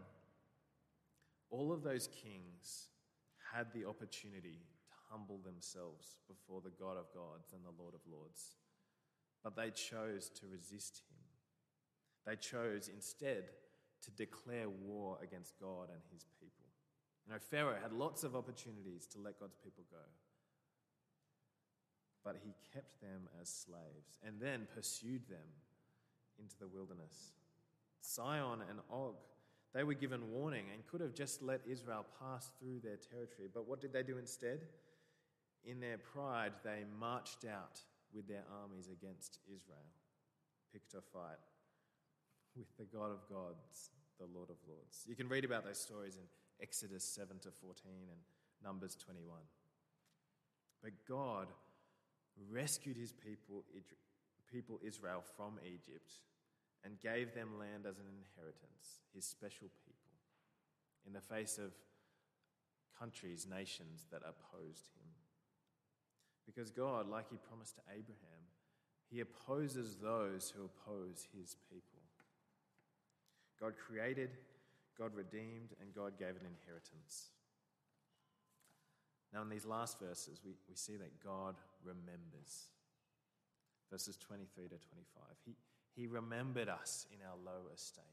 all 1.51 1.73
of 1.73 1.83
those 1.83 2.09
kings 2.09 2.89
had 3.55 3.73
the 3.73 3.87
opportunity 3.87 4.59
humble 5.11 5.41
themselves 5.45 6.17
before 6.29 6.61
the 6.63 6.71
God 6.71 6.97
of 6.97 7.13
gods 7.13 7.53
and 7.53 7.65
the 7.65 7.83
Lord 7.83 7.95
of 7.95 8.01
lords. 8.11 8.57
But 9.43 9.57
they 9.57 9.71
chose 9.71 10.31
to 10.41 10.47
resist 10.47 11.03
him. 11.11 11.17
They 12.27 12.37
chose 12.37 12.89
instead 12.89 13.45
to 14.03 14.11
declare 14.13 14.69
war 14.69 15.19
against 15.23 15.59
God 15.61 15.89
and 15.93 16.01
his 16.13 16.25
people. 16.39 16.67
You 17.27 17.33
know, 17.33 17.39
Pharaoh 17.39 17.77
had 17.81 17.93
lots 17.93 18.25
of 18.25 18.37
opportunities 18.37 19.07
to 19.13 19.19
let 19.19 19.39
God's 19.39 19.57
people 19.63 19.85
go, 19.91 20.05
but 22.25 22.37
he 22.43 22.55
kept 22.73 23.01
them 23.01 23.29
as 23.41 23.49
slaves 23.49 24.19
and 24.27 24.41
then 24.41 24.67
pursued 24.75 25.29
them 25.29 25.49
into 26.39 26.57
the 26.59 26.69
wilderness. 26.69 27.33
Sihon 28.01 28.61
and 28.69 28.81
Og, 28.91 29.15
they 29.75 29.85
were 29.85 29.95
given 29.95 30.31
warning 30.31 30.65
and 30.73 30.87
could 30.87 31.01
have 31.01 31.15
just 31.15 31.43
let 31.43 31.61
Israel 31.69 32.07
pass 32.19 32.51
through 32.59 32.81
their 32.81 32.97
territory, 32.97 33.49
but 33.53 33.69
what 33.69 33.81
did 33.81 33.93
they 33.93 34.03
do 34.03 34.19
instead? 34.19 34.61
In 35.65 35.81
their 35.81 35.99
pride, 35.99 36.53
they 36.65 36.85
marched 36.99 37.45
out 37.45 37.81
with 38.15 38.27
their 38.27 38.45
armies 38.63 38.89
against 38.89 39.39
Israel, 39.47 39.91
picked 40.73 40.95
a 40.95 41.01
fight 41.01 41.39
with 42.57 42.67
the 42.79 42.85
God 42.85 43.11
of 43.11 43.29
gods, 43.29 43.91
the 44.19 44.27
Lord 44.27 44.51
of 44.51 44.57
lords. 44.67 45.05
You 45.07 45.15
can 45.15 45.29
read 45.29 45.45
about 45.45 45.65
those 45.65 45.79
stories 45.79 46.17
in 46.17 46.23
Exodus 46.61 47.05
7 47.05 47.39
to 47.41 47.51
14 47.51 47.93
and 48.11 48.21
Numbers 48.63 48.97
21. 48.97 49.39
But 50.83 50.93
God 51.09 51.49
rescued 52.51 52.97
his 52.97 53.13
people, 53.13 53.65
people 54.51 54.81
Israel 54.83 55.23
from 55.37 55.59
Egypt 55.65 56.13
and 56.85 56.99
gave 57.01 57.35
them 57.35 57.59
land 57.59 57.85
as 57.87 57.99
an 57.99 58.07
inheritance, 58.09 59.05
his 59.15 59.27
special 59.27 59.69
people, 59.85 60.17
in 61.07 61.13
the 61.13 61.21
face 61.21 61.59
of 61.59 61.73
countries, 62.99 63.47
nations 63.49 64.07
that 64.11 64.23
opposed 64.23 64.89
him. 64.97 65.10
Because 66.51 66.71
God, 66.71 67.09
like 67.09 67.31
he 67.31 67.37
promised 67.37 67.77
to 67.77 67.83
Abraham, 67.93 68.43
he 69.09 69.21
opposes 69.21 69.97
those 69.97 70.53
who 70.55 70.65
oppose 70.65 71.29
his 71.37 71.55
people. 71.71 72.03
God 73.61 73.75
created, 73.79 74.31
God 74.99 75.15
redeemed, 75.15 75.77
and 75.81 75.95
God 75.95 76.19
gave 76.19 76.31
an 76.31 76.49
inheritance. 76.49 77.31
Now, 79.33 79.43
in 79.43 79.49
these 79.49 79.67
last 79.67 80.01
verses, 80.01 80.41
we, 80.45 80.53
we 80.69 80.75
see 80.75 80.97
that 80.97 81.23
God 81.23 81.55
remembers. 81.85 82.71
Verses 83.91 84.17
23 84.17 84.65
to 84.65 84.71
25. 84.71 85.23
He, 85.45 85.55
he 85.95 86.07
remembered 86.09 86.69
us 86.69 87.07
in 87.13 87.19
our 87.23 87.37
low 87.45 87.71
estate 87.73 88.05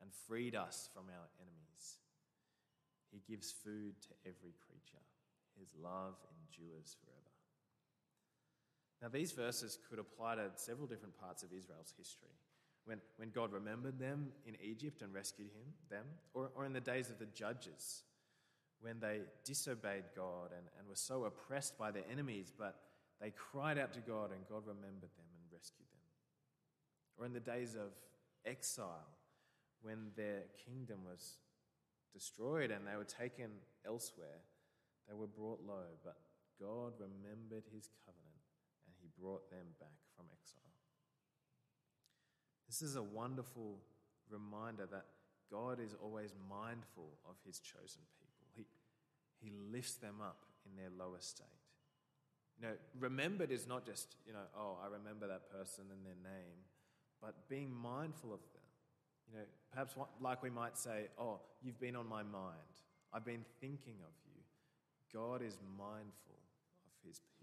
and 0.00 0.10
freed 0.28 0.54
us 0.54 0.88
from 0.94 1.04
our 1.10 1.26
enemies. 1.40 1.98
He 3.10 3.22
gives 3.26 3.50
food 3.50 3.94
to 4.02 4.08
every 4.24 4.54
creature. 4.66 5.02
His 5.58 5.68
love 5.82 6.14
endures 6.30 6.96
forever. 7.02 7.35
Now, 9.02 9.08
these 9.08 9.32
verses 9.32 9.78
could 9.88 9.98
apply 9.98 10.36
to 10.36 10.50
several 10.54 10.86
different 10.86 11.18
parts 11.18 11.42
of 11.42 11.52
Israel's 11.52 11.92
history. 11.96 12.34
When, 12.86 13.00
when 13.16 13.30
God 13.30 13.52
remembered 13.52 13.98
them 13.98 14.28
in 14.46 14.56
Egypt 14.62 15.02
and 15.02 15.12
rescued 15.12 15.50
him, 15.50 15.74
them, 15.90 16.06
or, 16.34 16.50
or 16.54 16.64
in 16.64 16.72
the 16.72 16.80
days 16.80 17.10
of 17.10 17.18
the 17.18 17.26
judges, 17.26 18.04
when 18.80 19.00
they 19.00 19.20
disobeyed 19.44 20.04
God 20.14 20.50
and, 20.56 20.66
and 20.78 20.88
were 20.88 20.94
so 20.94 21.24
oppressed 21.24 21.76
by 21.76 21.90
their 21.90 22.04
enemies, 22.10 22.52
but 22.56 22.76
they 23.20 23.30
cried 23.30 23.78
out 23.78 23.92
to 23.94 24.00
God 24.00 24.30
and 24.32 24.46
God 24.48 24.62
remembered 24.66 25.10
them 25.16 25.26
and 25.34 25.52
rescued 25.52 25.88
them. 25.88 25.96
Or 27.18 27.26
in 27.26 27.32
the 27.32 27.40
days 27.40 27.74
of 27.74 27.92
exile, 28.44 29.08
when 29.82 30.10
their 30.16 30.42
kingdom 30.64 31.00
was 31.04 31.38
destroyed 32.12 32.70
and 32.70 32.86
they 32.86 32.96
were 32.96 33.04
taken 33.04 33.50
elsewhere, 33.86 34.40
they 35.08 35.14
were 35.14 35.26
brought 35.26 35.60
low, 35.66 35.86
but 36.04 36.16
God 36.60 36.92
remembered 36.98 37.64
his 37.72 37.88
covenant 38.04 38.25
brought 39.20 39.50
them 39.50 39.66
back 39.80 39.98
from 40.16 40.26
exile. 40.32 40.62
This 42.68 42.82
is 42.82 42.96
a 42.96 43.02
wonderful 43.02 43.78
reminder 44.30 44.86
that 44.90 45.06
God 45.50 45.80
is 45.80 45.94
always 46.02 46.34
mindful 46.50 47.18
of 47.28 47.36
his 47.44 47.60
chosen 47.60 48.02
people. 48.18 48.46
He, 48.54 48.66
he 49.40 49.52
lifts 49.72 49.94
them 49.94 50.16
up 50.20 50.44
in 50.66 50.76
their 50.76 50.90
lower 50.98 51.20
state. 51.20 51.46
You 52.58 52.68
know, 52.68 52.74
remembered 52.98 53.52
is 53.52 53.66
not 53.66 53.84
just, 53.84 54.16
you 54.26 54.32
know, 54.32 54.46
oh, 54.56 54.78
I 54.82 54.88
remember 54.88 55.28
that 55.28 55.50
person 55.50 55.84
and 55.92 56.04
their 56.04 56.18
name, 56.22 56.64
but 57.20 57.48
being 57.48 57.72
mindful 57.72 58.32
of 58.32 58.40
them. 58.52 58.62
You 59.30 59.38
know, 59.38 59.44
perhaps 59.70 59.94
like 60.20 60.42
we 60.42 60.50
might 60.50 60.78
say, 60.78 61.08
oh, 61.18 61.40
you've 61.62 61.78
been 61.78 61.96
on 61.96 62.08
my 62.08 62.22
mind. 62.22 62.74
I've 63.12 63.24
been 63.24 63.44
thinking 63.60 63.96
of 64.02 64.12
you. 64.24 64.40
God 65.12 65.42
is 65.42 65.58
mindful 65.78 66.40
of 66.86 66.92
his 67.06 67.20
people 67.20 67.35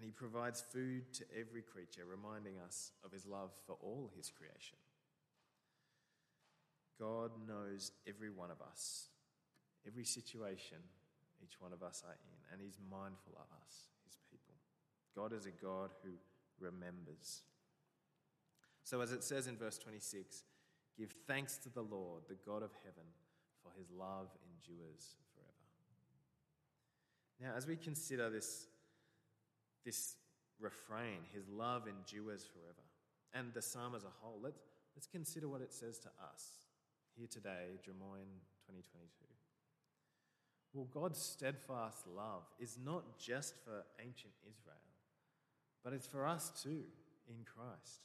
and 0.00 0.06
he 0.06 0.12
provides 0.12 0.64
food 0.72 1.12
to 1.12 1.24
every 1.38 1.60
creature, 1.60 2.08
reminding 2.08 2.54
us 2.66 2.92
of 3.04 3.12
his 3.12 3.26
love 3.26 3.50
for 3.66 3.76
all 3.82 4.10
his 4.16 4.30
creation. 4.30 4.78
God 6.98 7.32
knows 7.46 7.92
every 8.08 8.30
one 8.30 8.50
of 8.50 8.62
us, 8.62 9.08
every 9.86 10.06
situation 10.06 10.78
each 11.44 11.60
one 11.60 11.74
of 11.74 11.82
us 11.82 12.02
are 12.06 12.16
in, 12.16 12.38
and 12.50 12.62
he's 12.62 12.78
mindful 12.90 13.32
of 13.36 13.48
us, 13.60 13.88
his 14.06 14.16
people. 14.30 14.54
God 15.14 15.34
is 15.34 15.44
a 15.44 15.50
God 15.50 15.90
who 16.02 16.12
remembers. 16.58 17.42
So, 18.84 19.02
as 19.02 19.12
it 19.12 19.22
says 19.22 19.48
in 19.48 19.56
verse 19.56 19.76
26, 19.76 20.44
give 20.96 21.14
thanks 21.26 21.58
to 21.58 21.68
the 21.68 21.82
Lord, 21.82 22.22
the 22.26 22.38
God 22.46 22.62
of 22.62 22.70
heaven, 22.84 23.04
for 23.62 23.70
his 23.78 23.90
love 23.90 24.28
endures 24.48 25.16
forever. 25.34 25.50
Now, 27.40 27.56
as 27.56 27.66
we 27.66 27.76
consider 27.76 28.30
this 28.30 28.66
this 29.84 30.16
refrain, 30.58 31.18
his 31.32 31.48
love 31.48 31.88
endures 31.88 32.44
forever. 32.44 32.86
And 33.32 33.52
the 33.54 33.62
psalm 33.62 33.94
as 33.94 34.04
a 34.04 34.12
whole, 34.20 34.38
let's, 34.42 34.60
let's 34.94 35.06
consider 35.06 35.48
what 35.48 35.60
it 35.60 35.72
says 35.72 35.98
to 36.00 36.08
us 36.32 36.66
here 37.16 37.28
today, 37.30 37.78
Drummoyne 37.84 38.40
2022. 38.66 39.08
Well, 40.72 40.86
God's 40.92 41.18
steadfast 41.18 42.06
love 42.06 42.42
is 42.58 42.78
not 42.84 43.18
just 43.18 43.54
for 43.64 43.84
ancient 43.98 44.32
Israel, 44.48 44.76
but 45.82 45.92
it's 45.92 46.06
for 46.06 46.26
us 46.26 46.50
too 46.62 46.84
in 47.28 47.44
Christ. 47.44 48.02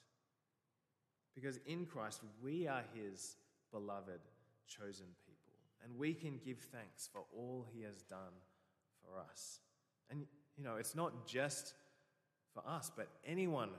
Because 1.36 1.60
in 1.66 1.86
Christ, 1.86 2.22
we 2.42 2.68
are 2.68 2.84
his 2.94 3.36
beloved, 3.72 4.22
chosen 4.68 5.08
people, 5.28 5.54
and 5.84 5.98
we 5.98 6.14
can 6.14 6.40
give 6.44 6.60
thanks 6.72 7.08
for 7.12 7.22
all 7.36 7.66
he 7.72 7.84
has 7.84 8.02
done 8.04 8.34
for 9.04 9.20
us. 9.20 9.60
And 10.10 10.26
you 10.58 10.64
know, 10.64 10.76
it's 10.78 10.96
not 10.96 11.28
just 11.28 11.74
for 12.54 12.64
us, 12.68 12.92
but 12.96 13.08
anyone 13.26 13.70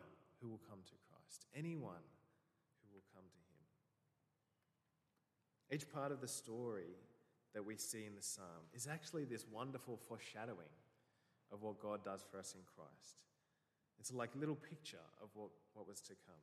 who 0.41 0.49
will 0.49 0.61
come 0.69 0.79
to 0.85 0.93
Christ, 1.11 1.47
anyone 1.55 2.05
who 2.83 2.95
will 2.95 3.05
come 3.15 3.25
to 3.25 3.39
Him. 5.71 5.79
Each 5.79 5.91
part 5.91 6.13
of 6.13 6.21
the 6.21 6.29
story 6.29 6.95
that 7.55 7.65
we 7.65 7.77
see 7.77 8.05
in 8.05 8.15
the 8.15 8.23
psalm 8.23 8.69
is 8.75 8.87
actually 8.87 9.25
this 9.25 9.47
wonderful 9.51 9.97
foreshadowing 9.97 10.75
of 11.53 11.63
what 11.63 11.81
God 11.81 12.05
does 12.05 12.25
for 12.31 12.39
us 12.39 12.55
in 12.55 12.61
Christ. 12.77 13.23
It's 13.99 14.13
like 14.13 14.35
a 14.35 14.39
little 14.39 14.57
picture 14.57 15.07
of 15.23 15.31
what, 15.35 15.51
what 15.73 15.89
was 15.89 16.01
to 16.03 16.13
come. 16.27 16.35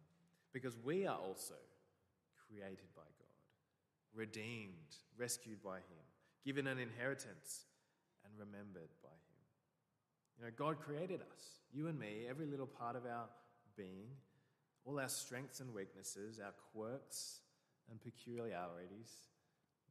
Because 0.51 0.75
we 0.83 1.05
are 1.05 1.17
also 1.17 1.55
created 2.47 2.89
by 2.95 3.01
God, 3.01 3.43
redeemed, 4.13 4.97
rescued 5.17 5.61
by 5.63 5.77
Him, 5.77 6.05
given 6.45 6.67
an 6.67 6.79
inheritance, 6.79 7.65
and 8.25 8.33
remembered 8.37 8.89
by 9.01 9.09
Him. 9.09 9.32
You 10.37 10.45
know, 10.45 10.51
God 10.57 10.79
created 10.79 11.21
us, 11.21 11.45
you 11.71 11.87
and 11.87 11.99
me, 11.99 12.25
every 12.29 12.45
little 12.45 12.67
part 12.67 12.95
of 12.95 13.05
our 13.05 13.25
being, 13.77 14.07
all 14.85 14.99
our 14.99 15.09
strengths 15.09 15.59
and 15.59 15.73
weaknesses, 15.73 16.39
our 16.43 16.53
quirks 16.73 17.41
and 17.89 18.01
peculiarities. 18.01 19.11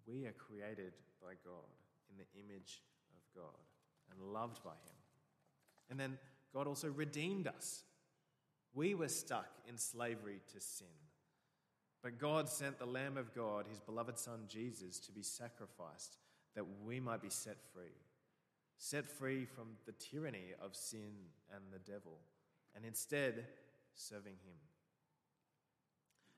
We 0.07 0.27
are 0.27 0.33
created 0.33 0.93
by 1.21 1.35
God 1.45 1.71
in 2.11 2.17
the 2.17 2.41
image 2.41 2.83
of 3.15 3.41
God 3.43 3.61
and 4.11 4.33
loved 4.33 4.63
by 4.63 4.71
Him. 4.71 4.97
And 5.91 5.99
then 5.99 6.19
God 6.53 6.67
also 6.67 6.89
redeemed 6.89 7.47
us. 7.47 7.85
We 8.75 8.95
were 8.95 9.09
stuck 9.09 9.49
in 9.69 9.79
slavery 9.79 10.41
to 10.55 10.61
sin. 10.61 10.87
But 12.03 12.19
God 12.19 12.49
sent 12.49 12.79
the 12.79 12.87
Lamb 12.87 13.17
of 13.17 13.35
God, 13.35 13.67
His 13.69 13.79
beloved 13.79 14.19
Son 14.19 14.41
Jesus, 14.49 14.99
to 15.01 15.13
be 15.13 15.23
sacrificed 15.23 16.17
that 16.55 16.65
we 16.85 16.99
might 16.99 17.23
be 17.23 17.31
set 17.31 17.57
free 17.73 17.95
set 18.83 19.07
free 19.07 19.45
from 19.45 19.69
the 19.87 19.93
tyranny 19.93 20.55
of 20.61 20.75
sin 20.75 21.13
and 21.55 21.63
the 21.71 21.79
devil, 21.79 22.19
and 22.75 22.85
instead 22.85 23.47
serving 23.95 24.35
Him. 24.45 24.59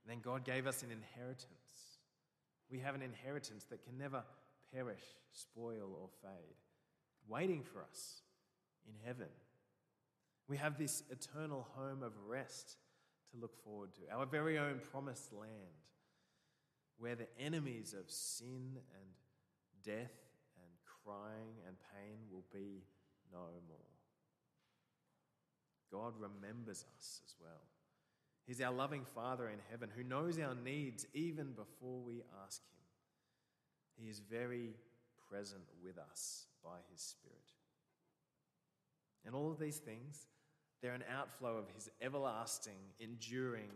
And 0.03 0.13
then 0.13 0.21
God 0.21 0.45
gave 0.45 0.67
us 0.67 0.83
an 0.83 0.91
inheritance. 0.91 2.01
We 2.71 2.81
have 2.81 2.95
an 2.95 3.01
inheritance 3.01 3.65
that 3.71 3.83
can 3.83 3.97
never 3.97 4.23
perish, 4.75 5.01
spoil, 5.33 5.97
or 5.99 6.11
fade, 6.21 6.59
waiting 7.27 7.63
for 7.63 7.83
us 7.83 8.21
in 8.87 8.93
heaven. 9.07 9.29
We 10.47 10.59
have 10.59 10.77
this 10.77 11.03
eternal 11.09 11.67
home 11.75 12.03
of 12.03 12.13
rest 12.29 12.77
to 13.31 13.39
look 13.41 13.57
forward 13.65 13.95
to, 13.95 14.15
our 14.15 14.27
very 14.27 14.59
own 14.59 14.81
promised 14.93 15.33
land, 15.33 15.81
where 16.99 17.15
the 17.15 17.29
enemies 17.41 17.95
of 17.99 18.11
sin 18.11 18.77
and 18.77 19.09
death 19.83 20.24
crying 21.05 21.55
and 21.67 21.77
pain 21.95 22.19
will 22.31 22.45
be 22.53 22.83
no 23.33 23.47
more. 23.69 23.95
God 25.93 26.15
remembers 26.19 26.85
us 26.99 27.21
as 27.27 27.35
well. 27.41 27.69
He's 28.47 28.61
our 28.61 28.73
loving 28.73 29.05
Father 29.15 29.49
in 29.49 29.59
heaven 29.71 29.91
who 29.95 30.03
knows 30.03 30.39
our 30.39 30.55
needs 30.55 31.07
even 31.15 31.53
before 31.53 32.01
we 32.05 32.23
ask 32.45 32.63
Him. 32.63 34.05
He 34.05 34.11
is 34.11 34.21
very 34.21 34.75
present 35.31 35.65
with 35.83 35.99
us 35.99 36.47
by 36.63 36.79
His 36.93 37.01
Spirit. 37.01 37.39
And 39.25 39.35
all 39.35 39.51
of 39.51 39.59
these 39.59 39.79
things, 39.79 40.27
they're 40.83 40.93
an 40.93 41.05
outflow 41.17 41.57
of 41.57 41.71
His 41.75 41.89
everlasting, 42.03 42.79
enduring 42.99 43.71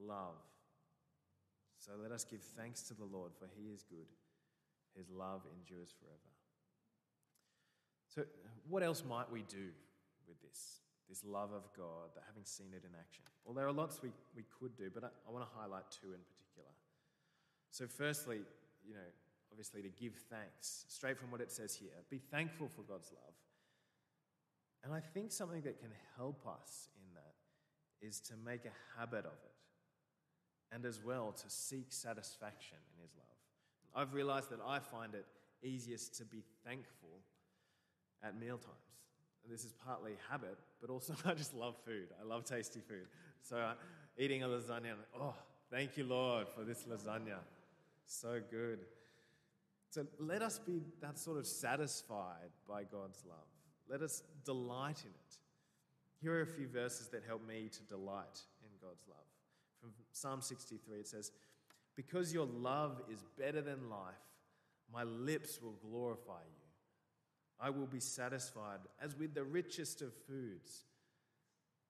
love. 0.00 0.40
So 1.78 1.92
let 2.00 2.12
us 2.12 2.24
give 2.24 2.40
thanks 2.40 2.82
to 2.84 2.94
the 2.94 3.04
Lord, 3.04 3.32
for 3.38 3.46
He 3.56 3.68
is 3.68 3.82
good. 3.82 4.06
His 4.96 5.10
love 5.10 5.42
endures 5.58 5.92
forever. 6.00 6.27
So, 8.18 8.24
what 8.68 8.82
else 8.82 9.04
might 9.08 9.30
we 9.30 9.42
do 9.42 9.70
with 10.26 10.42
this? 10.42 10.80
This 11.08 11.22
love 11.24 11.52
of 11.52 11.62
God, 11.76 12.10
that 12.16 12.24
having 12.26 12.44
seen 12.44 12.72
it 12.72 12.82
in 12.82 12.90
action? 12.98 13.22
Well, 13.44 13.54
there 13.54 13.68
are 13.68 13.72
lots 13.72 14.02
we, 14.02 14.10
we 14.34 14.42
could 14.58 14.76
do, 14.76 14.90
but 14.92 15.04
I, 15.04 15.06
I 15.06 15.30
want 15.30 15.44
to 15.44 15.50
highlight 15.56 15.84
two 15.88 16.08
in 16.08 16.18
particular. 16.26 16.74
So, 17.70 17.86
firstly, 17.86 18.40
you 18.84 18.94
know, 18.94 19.08
obviously 19.52 19.82
to 19.82 19.88
give 19.90 20.14
thanks, 20.28 20.84
straight 20.88 21.16
from 21.16 21.30
what 21.30 21.40
it 21.40 21.52
says 21.52 21.76
here. 21.76 21.94
Be 22.10 22.18
thankful 22.18 22.66
for 22.66 22.82
God's 22.82 23.12
love. 23.12 23.34
And 24.82 24.92
I 24.92 24.98
think 24.98 25.30
something 25.30 25.60
that 25.62 25.78
can 25.78 25.92
help 26.16 26.44
us 26.44 26.88
in 26.98 27.14
that 27.14 28.04
is 28.04 28.18
to 28.22 28.32
make 28.44 28.64
a 28.64 28.98
habit 28.98 29.26
of 29.26 29.38
it 29.46 30.74
and 30.74 30.84
as 30.84 31.00
well 31.04 31.30
to 31.30 31.48
seek 31.48 31.92
satisfaction 31.92 32.78
in 32.96 33.02
His 33.04 33.12
love. 33.14 33.28
I've 33.94 34.12
realized 34.12 34.50
that 34.50 34.58
I 34.66 34.80
find 34.80 35.14
it 35.14 35.24
easiest 35.62 36.16
to 36.16 36.24
be 36.24 36.42
thankful 36.66 37.22
at 38.22 38.38
mealtimes. 38.38 38.74
And 39.44 39.52
this 39.52 39.64
is 39.64 39.72
partly 39.84 40.12
habit, 40.30 40.58
but 40.80 40.90
also 40.90 41.14
I 41.24 41.34
just 41.34 41.54
love 41.54 41.76
food. 41.84 42.08
I 42.20 42.26
love 42.26 42.44
tasty 42.44 42.80
food. 42.80 43.06
So 43.42 43.56
uh, 43.56 43.74
eating 44.18 44.42
a 44.42 44.46
lasagna, 44.46 44.94
oh, 45.18 45.34
thank 45.70 45.96
you, 45.96 46.04
Lord, 46.04 46.48
for 46.48 46.64
this 46.64 46.84
lasagna. 46.84 47.38
So 48.06 48.40
good. 48.50 48.80
So 49.90 50.06
let 50.18 50.42
us 50.42 50.58
be 50.58 50.82
that 51.00 51.18
sort 51.18 51.38
of 51.38 51.46
satisfied 51.46 52.50
by 52.68 52.84
God's 52.84 53.22
love. 53.26 53.38
Let 53.88 54.02
us 54.02 54.22
delight 54.44 55.02
in 55.04 55.10
it. 55.10 55.36
Here 56.20 56.34
are 56.34 56.42
a 56.42 56.46
few 56.46 56.66
verses 56.66 57.08
that 57.08 57.22
help 57.26 57.46
me 57.46 57.70
to 57.72 57.82
delight 57.84 58.42
in 58.62 58.68
God's 58.82 59.04
love. 59.08 59.24
From 59.80 59.90
Psalm 60.12 60.42
63, 60.42 60.98
it 60.98 61.06
says, 61.06 61.32
Because 61.94 62.34
your 62.34 62.46
love 62.46 63.00
is 63.10 63.24
better 63.38 63.62
than 63.62 63.88
life, 63.88 64.14
my 64.92 65.04
lips 65.04 65.60
will 65.62 65.76
glorify 65.80 66.40
you. 66.44 66.57
I 67.60 67.70
will 67.70 67.86
be 67.86 68.00
satisfied 68.00 68.80
as 69.02 69.16
with 69.16 69.34
the 69.34 69.44
richest 69.44 70.02
of 70.02 70.12
foods. 70.28 70.84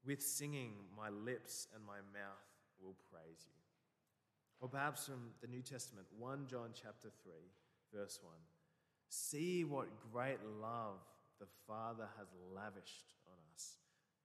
With 0.07 0.23
singing, 0.23 0.73
my 0.97 1.11
lips 1.11 1.67
and 1.75 1.85
my 1.85 1.99
mouth 2.13 2.47
will 2.83 2.97
praise 3.13 3.45
you. 3.45 3.53
Or 4.61 4.69
perhaps 4.69 5.07
from 5.07 5.31
the 5.41 5.47
New 5.47 5.63
Testament, 5.63 6.07
1 6.19 6.47
John 6.49 6.71
chapter 6.75 7.11
3, 7.23 7.33
verse 7.95 8.19
1. 8.23 8.33
See 9.11 9.65
what 9.65 9.89
great 10.13 10.39
love 10.61 11.01
the 11.39 11.47
Father 11.67 12.09
has 12.19 12.29
lavished 12.55 13.15
on 13.27 13.39
us, 13.55 13.77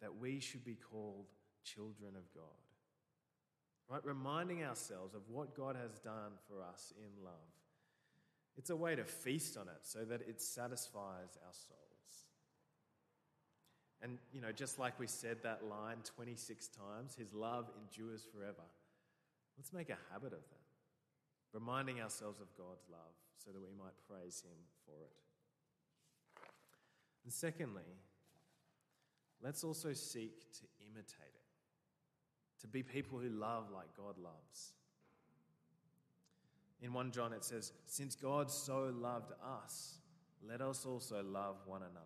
that 0.01 0.17
we 0.17 0.39
should 0.39 0.63
be 0.63 0.77
called 0.91 1.25
children 1.63 2.15
of 2.15 2.33
God. 2.33 2.43
Right? 3.89 4.05
Reminding 4.05 4.63
ourselves 4.63 5.13
of 5.13 5.21
what 5.29 5.55
God 5.55 5.75
has 5.75 5.97
done 6.03 6.31
for 6.47 6.63
us 6.63 6.93
in 6.97 7.23
love. 7.23 7.33
It's 8.57 8.69
a 8.69 8.75
way 8.75 8.95
to 8.95 9.03
feast 9.03 9.57
on 9.57 9.67
it 9.67 9.79
so 9.81 10.05
that 10.05 10.21
it 10.21 10.41
satisfies 10.41 11.37
our 11.45 11.53
souls. 11.53 11.79
And, 14.01 14.17
you 14.31 14.41
know, 14.41 14.51
just 14.51 14.79
like 14.79 14.99
we 14.99 15.07
said 15.07 15.37
that 15.43 15.63
line 15.69 15.97
26 16.15 16.67
times, 16.67 17.15
his 17.15 17.33
love 17.33 17.71
endures 17.81 18.27
forever. 18.33 18.67
Let's 19.57 19.71
make 19.71 19.89
a 19.89 19.97
habit 20.11 20.33
of 20.33 20.39
that, 20.49 21.53
reminding 21.53 22.01
ourselves 22.01 22.41
of 22.41 22.47
God's 22.57 22.83
love 22.91 23.13
so 23.37 23.51
that 23.51 23.61
we 23.61 23.71
might 23.77 23.93
praise 24.09 24.43
him 24.45 24.57
for 24.85 25.05
it. 25.05 25.15
And 27.23 27.31
secondly, 27.31 27.83
let's 29.41 29.63
also 29.63 29.93
seek 29.93 30.51
to 30.53 30.65
imitate 30.85 31.33
it, 31.33 32.61
to 32.61 32.67
be 32.67 32.83
people 32.83 33.19
who 33.19 33.29
love 33.29 33.69
like 33.73 33.95
God 33.95 34.17
loves. 34.17 34.73
In 36.83 36.91
1 36.91 37.11
John, 37.11 37.31
it 37.31 37.45
says, 37.45 37.71
Since 37.85 38.15
God 38.15 38.51
so 38.51 38.93
loved 38.93 39.31
us, 39.63 39.99
let 40.45 40.59
us 40.61 40.85
also 40.85 41.23
love 41.23 41.55
one 41.65 41.81
another. 41.81 41.99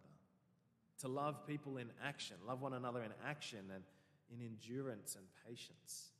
To 0.99 1.07
love 1.07 1.47
people 1.47 1.77
in 1.77 1.89
action, 2.03 2.37
love 2.47 2.61
one 2.61 2.73
another 2.73 3.01
in 3.01 3.11
action 3.27 3.59
and 3.73 3.83
in 4.31 4.45
endurance 4.45 5.15
and 5.15 5.25
patience. 5.47 6.11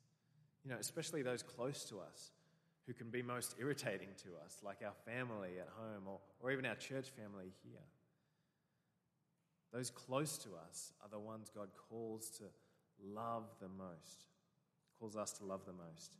You 0.64 0.72
know, 0.72 0.78
especially 0.80 1.22
those 1.22 1.44
close 1.44 1.84
to 1.86 2.00
us 2.00 2.32
who 2.88 2.94
can 2.94 3.10
be 3.10 3.22
most 3.22 3.56
irritating 3.60 4.10
to 4.24 4.30
us, 4.44 4.58
like 4.64 4.78
our 4.84 4.94
family 5.06 5.60
at 5.60 5.70
home 5.78 6.04
or, 6.08 6.20
or 6.40 6.52
even 6.52 6.66
our 6.66 6.76
church 6.76 7.10
family 7.10 7.52
here. 7.64 7.84
Those 9.72 9.92
close 9.92 10.38
to 10.40 10.50
us 10.68 10.94
are 11.04 11.10
the 11.10 11.20
ones 11.20 11.52
God 11.54 11.70
calls 11.90 12.30
to 12.38 12.46
love 13.04 13.44
the 13.60 13.68
most, 13.68 14.26
calls 15.00 15.16
us 15.16 15.34
to 15.34 15.46
love 15.46 15.62
the 15.66 15.74
most. 15.74 16.16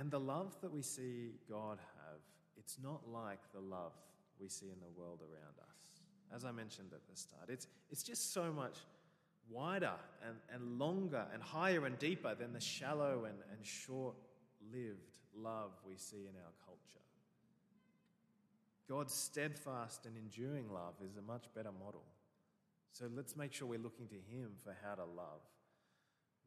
And 0.00 0.10
the 0.10 0.18
love 0.18 0.56
that 0.62 0.72
we 0.72 0.80
see 0.80 1.32
God 1.46 1.78
have, 1.78 2.20
it's 2.56 2.78
not 2.82 3.02
like 3.06 3.40
the 3.52 3.60
love 3.60 3.92
we 4.40 4.48
see 4.48 4.70
in 4.72 4.80
the 4.80 4.98
world 4.98 5.20
around 5.20 5.58
us. 5.60 6.34
As 6.34 6.46
I 6.46 6.52
mentioned 6.52 6.88
at 6.94 7.06
the 7.06 7.14
start, 7.14 7.50
it's, 7.50 7.66
it's 7.90 8.02
just 8.02 8.32
so 8.32 8.50
much 8.50 8.78
wider 9.50 9.92
and, 10.26 10.36
and 10.54 10.78
longer 10.78 11.26
and 11.34 11.42
higher 11.42 11.84
and 11.84 11.98
deeper 11.98 12.34
than 12.34 12.54
the 12.54 12.60
shallow 12.60 13.26
and, 13.26 13.36
and 13.52 13.66
short 13.66 14.14
lived 14.72 15.18
love 15.36 15.72
we 15.86 15.96
see 15.96 16.22
in 16.22 16.34
our 16.34 16.52
culture. 16.64 17.04
God's 18.88 19.12
steadfast 19.12 20.06
and 20.06 20.16
enduring 20.16 20.72
love 20.72 20.94
is 21.04 21.18
a 21.18 21.22
much 21.22 21.44
better 21.54 21.72
model. 21.78 22.04
So 22.92 23.04
let's 23.14 23.36
make 23.36 23.52
sure 23.52 23.68
we're 23.68 23.78
looking 23.78 24.08
to 24.08 24.14
Him 24.34 24.52
for 24.64 24.74
how 24.82 24.94
to 24.94 25.04
love, 25.04 25.42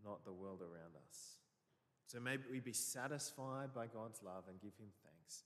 not 0.03 0.25
the 0.25 0.33
world 0.33 0.61
around 0.61 0.95
us. 1.07 1.42
So 2.13 2.19
may 2.19 2.37
we 2.51 2.59
be 2.59 2.73
satisfied 2.73 3.73
by 3.73 3.87
God's 3.87 4.21
love 4.21 4.43
and 4.47 4.61
give 4.61 4.77
Him 4.77 4.93
thanks, 5.01 5.41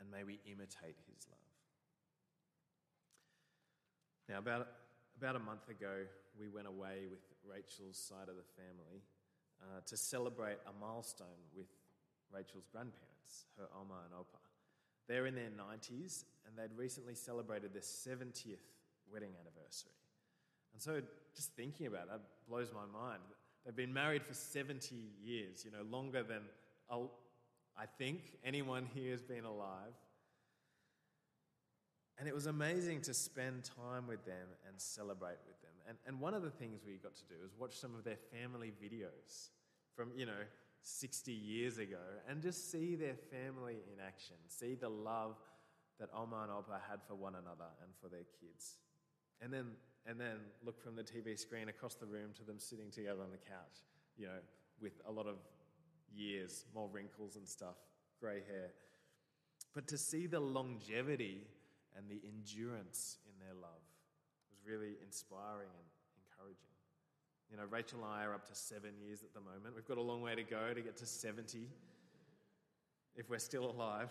and 0.00 0.10
may 0.10 0.24
we 0.24 0.40
imitate 0.50 0.96
His 1.04 1.28
love. 1.28 1.36
Now, 4.26 4.38
about, 4.38 4.68
about 5.20 5.36
a 5.36 5.38
month 5.38 5.68
ago, 5.68 6.08
we 6.40 6.48
went 6.48 6.66
away 6.66 7.04
with 7.10 7.20
Rachel's 7.44 7.98
side 7.98 8.32
of 8.32 8.40
the 8.40 8.48
family 8.56 9.04
uh, 9.60 9.80
to 9.84 9.96
celebrate 9.98 10.56
a 10.64 10.72
milestone 10.80 11.44
with 11.54 11.68
Rachel's 12.32 12.66
grandparents, 12.72 13.44
her 13.58 13.68
Oma 13.78 14.00
and 14.08 14.14
Opa. 14.16 14.40
They're 15.08 15.26
in 15.26 15.34
their 15.34 15.52
90s 15.52 16.24
and 16.46 16.56
they'd 16.56 16.76
recently 16.76 17.14
celebrated 17.14 17.72
their 17.72 17.82
70th 17.82 18.64
wedding 19.12 19.30
anniversary. 19.38 19.92
And 20.72 20.82
so 20.82 21.00
just 21.34 21.52
thinking 21.52 21.86
about 21.86 22.08
it, 22.12 22.20
blows 22.48 22.72
my 22.72 22.86
mind. 22.90 23.22
They've 23.66 23.74
been 23.74 23.92
married 23.92 24.22
for 24.22 24.32
70 24.32 24.94
years, 25.24 25.64
you 25.64 25.72
know, 25.72 25.82
longer 25.90 26.22
than 26.22 26.42
I'll, 26.88 27.10
think 27.98 28.38
anyone 28.44 28.86
here 28.94 29.10
has 29.10 29.22
been 29.22 29.44
alive. 29.44 29.92
And 32.18 32.28
it 32.28 32.34
was 32.34 32.46
amazing 32.46 33.02
to 33.02 33.12
spend 33.12 33.64
time 33.64 34.06
with 34.06 34.24
them 34.24 34.48
and 34.66 34.80
celebrate 34.80 35.38
with 35.46 35.60
them. 35.60 35.72
And, 35.88 35.98
and 36.06 36.20
one 36.20 36.32
of 36.32 36.42
the 36.42 36.50
things 36.50 36.80
we 36.86 36.94
got 36.94 37.16
to 37.16 37.24
do 37.24 37.34
was 37.42 37.50
watch 37.58 37.74
some 37.74 37.94
of 37.94 38.04
their 38.04 38.16
family 38.32 38.72
videos 38.82 39.50
from, 39.94 40.12
you 40.16 40.26
know, 40.26 40.44
60 40.82 41.32
years 41.32 41.78
ago 41.78 41.98
and 42.28 42.40
just 42.40 42.70
see 42.70 42.94
their 42.94 43.16
family 43.30 43.78
in 43.92 44.00
action, 44.00 44.36
see 44.46 44.74
the 44.74 44.88
love 44.88 45.34
that 45.98 46.08
Oma 46.14 46.42
and 46.44 46.52
Opa 46.52 46.78
had 46.88 47.00
for 47.06 47.14
one 47.14 47.34
another 47.34 47.68
and 47.82 47.90
for 48.00 48.08
their 48.08 48.26
kids. 48.40 48.76
And 49.42 49.52
then 49.52 49.72
and 50.08 50.20
then 50.20 50.36
look 50.64 50.80
from 50.80 50.94
the 50.94 51.02
TV 51.02 51.38
screen 51.38 51.68
across 51.68 51.94
the 51.94 52.06
room 52.06 52.30
to 52.36 52.44
them 52.44 52.58
sitting 52.58 52.90
together 52.90 53.22
on 53.22 53.30
the 53.30 53.38
couch, 53.38 53.84
you 54.16 54.26
know, 54.26 54.38
with 54.80 55.00
a 55.08 55.12
lot 55.12 55.26
of 55.26 55.36
years, 56.14 56.64
more 56.74 56.88
wrinkles 56.92 57.36
and 57.36 57.46
stuff, 57.46 57.76
grey 58.20 58.42
hair. 58.48 58.70
But 59.74 59.88
to 59.88 59.98
see 59.98 60.26
the 60.26 60.40
longevity 60.40 61.46
and 61.96 62.08
the 62.08 62.20
endurance 62.24 63.18
in 63.26 63.44
their 63.44 63.54
love 63.54 63.82
was 64.50 64.60
really 64.66 64.96
inspiring 65.04 65.68
and 65.74 65.86
encouraging. 66.24 66.72
You 67.50 67.56
know, 67.56 67.64
Rachel 67.68 68.00
and 68.02 68.12
I 68.12 68.24
are 68.24 68.34
up 68.34 68.46
to 68.48 68.54
seven 68.54 68.90
years 69.04 69.22
at 69.22 69.34
the 69.34 69.40
moment. 69.40 69.74
We've 69.74 69.86
got 69.86 69.98
a 69.98 70.02
long 70.02 70.22
way 70.22 70.34
to 70.34 70.42
go 70.42 70.72
to 70.74 70.80
get 70.80 70.96
to 70.98 71.06
70 71.06 71.68
if 73.16 73.30
we're 73.30 73.38
still 73.38 73.70
alive. 73.70 74.10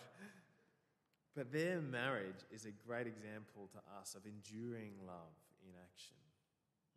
But 1.36 1.52
their 1.52 1.82
marriage 1.82 2.46
is 2.50 2.66
a 2.66 2.72
great 2.88 3.08
example 3.08 3.70
to 3.74 3.80
us 4.00 4.16
of 4.16 4.26
enduring 4.26 4.94
love 5.06 5.36
in 5.66 5.74
action. 5.82 6.18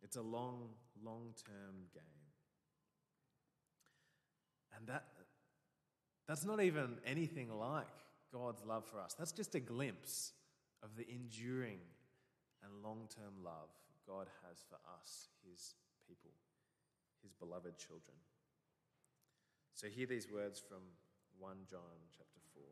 It's 0.01 0.15
a 0.15 0.21
long, 0.21 0.69
long 1.03 1.33
term 1.45 1.75
game. 1.93 2.03
And 4.77 4.87
that, 4.87 5.05
that's 6.27 6.45
not 6.45 6.61
even 6.61 6.97
anything 7.05 7.49
like 7.49 7.87
God's 8.31 8.63
love 8.65 8.85
for 8.85 8.99
us. 8.99 9.15
That's 9.17 9.31
just 9.31 9.55
a 9.55 9.59
glimpse 9.59 10.33
of 10.83 10.95
the 10.95 11.05
enduring 11.09 11.79
and 12.63 12.83
long 12.83 13.07
term 13.13 13.43
love 13.43 13.69
God 14.07 14.27
has 14.47 14.63
for 14.69 14.77
us, 14.99 15.29
his 15.49 15.75
people, 16.07 16.31
his 17.21 17.33
beloved 17.33 17.77
children. 17.77 18.17
So 19.73 19.87
hear 19.87 20.07
these 20.07 20.27
words 20.31 20.59
from 20.59 20.79
1 21.39 21.55
John 21.69 21.79
chapter 22.17 22.39
4. 22.53 22.63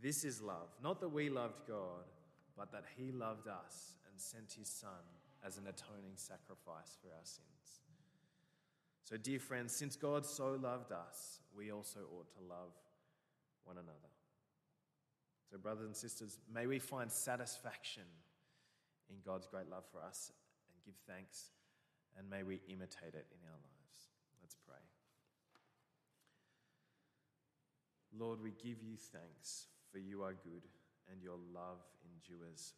This 0.00 0.24
is 0.24 0.40
love, 0.40 0.68
not 0.82 1.00
that 1.00 1.08
we 1.08 1.28
loved 1.28 1.66
God, 1.66 2.06
but 2.56 2.72
that 2.72 2.84
he 2.96 3.12
loved 3.12 3.48
us 3.48 3.97
and 4.18 4.22
sent 4.24 4.58
his 4.58 4.68
Son 4.68 5.06
as 5.46 5.58
an 5.58 5.68
atoning 5.68 6.16
sacrifice 6.16 6.98
for 7.00 7.06
our 7.14 7.22
sins. 7.22 7.82
So, 9.04 9.16
dear 9.16 9.38
friends, 9.38 9.72
since 9.72 9.94
God 9.94 10.26
so 10.26 10.58
loved 10.60 10.90
us, 10.90 11.38
we 11.56 11.70
also 11.70 12.00
ought 12.00 12.28
to 12.32 12.42
love 12.42 12.74
one 13.62 13.76
another. 13.76 14.10
So, 15.48 15.56
brothers 15.56 15.86
and 15.86 15.94
sisters, 15.94 16.36
may 16.52 16.66
we 16.66 16.80
find 16.80 17.12
satisfaction 17.12 18.02
in 19.08 19.18
God's 19.24 19.46
great 19.46 19.70
love 19.70 19.84
for 19.92 20.00
us 20.02 20.32
and 20.68 20.84
give 20.84 20.96
thanks, 21.06 21.52
and 22.18 22.28
may 22.28 22.42
we 22.42 22.60
imitate 22.68 23.14
it 23.14 23.26
in 23.30 23.38
our 23.46 23.60
lives. 23.62 24.10
Let's 24.42 24.56
pray. 24.66 24.82
Lord, 28.18 28.42
we 28.42 28.50
give 28.50 28.82
you 28.82 28.96
thanks, 28.96 29.68
for 29.92 29.98
you 29.98 30.24
are 30.24 30.34
good 30.34 30.66
and 31.08 31.22
your 31.22 31.38
love 31.54 31.78
endures. 32.04 32.74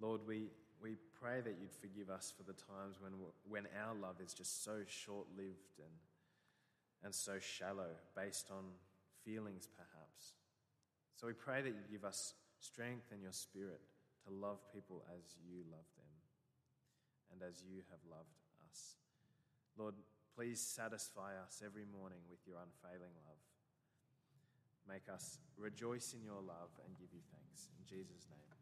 Lord, 0.00 0.20
we, 0.26 0.48
we 0.82 0.96
pray 1.18 1.40
that 1.40 1.56
you'd 1.60 1.72
forgive 1.72 2.10
us 2.10 2.32
for 2.36 2.42
the 2.42 2.52
times 2.52 2.96
when, 3.00 3.12
when 3.48 3.66
our 3.86 3.94
love 3.94 4.16
is 4.24 4.34
just 4.34 4.64
so 4.64 4.78
short 4.86 5.26
lived 5.36 5.78
and, 5.78 5.96
and 7.04 7.14
so 7.14 7.38
shallow, 7.40 7.96
based 8.14 8.50
on 8.50 8.64
feelings 9.24 9.68
perhaps. 9.74 10.34
So 11.16 11.26
we 11.26 11.32
pray 11.32 11.62
that 11.62 11.70
you 11.70 11.84
give 11.90 12.04
us 12.04 12.34
strength 12.60 13.10
and 13.12 13.22
your 13.22 13.32
spirit 13.32 13.80
to 14.26 14.32
love 14.32 14.58
people 14.72 15.02
as 15.16 15.34
you 15.40 15.64
love 15.70 15.88
them 15.96 16.12
and 17.32 17.40
as 17.42 17.62
you 17.64 17.80
have 17.90 18.00
loved 18.10 18.36
us. 18.68 18.96
Lord, 19.78 19.94
please 20.34 20.60
satisfy 20.60 21.32
us 21.40 21.62
every 21.64 21.84
morning 21.88 22.20
with 22.28 22.40
your 22.46 22.56
unfailing 22.60 23.16
love. 23.24 23.40
Make 24.88 25.08
us 25.12 25.38
rejoice 25.56 26.14
in 26.14 26.22
your 26.22 26.42
love 26.44 26.70
and 26.84 26.96
give 26.98 27.08
you 27.12 27.20
thanks. 27.32 27.68
In 27.80 27.84
Jesus' 27.84 28.28
name. 28.30 28.55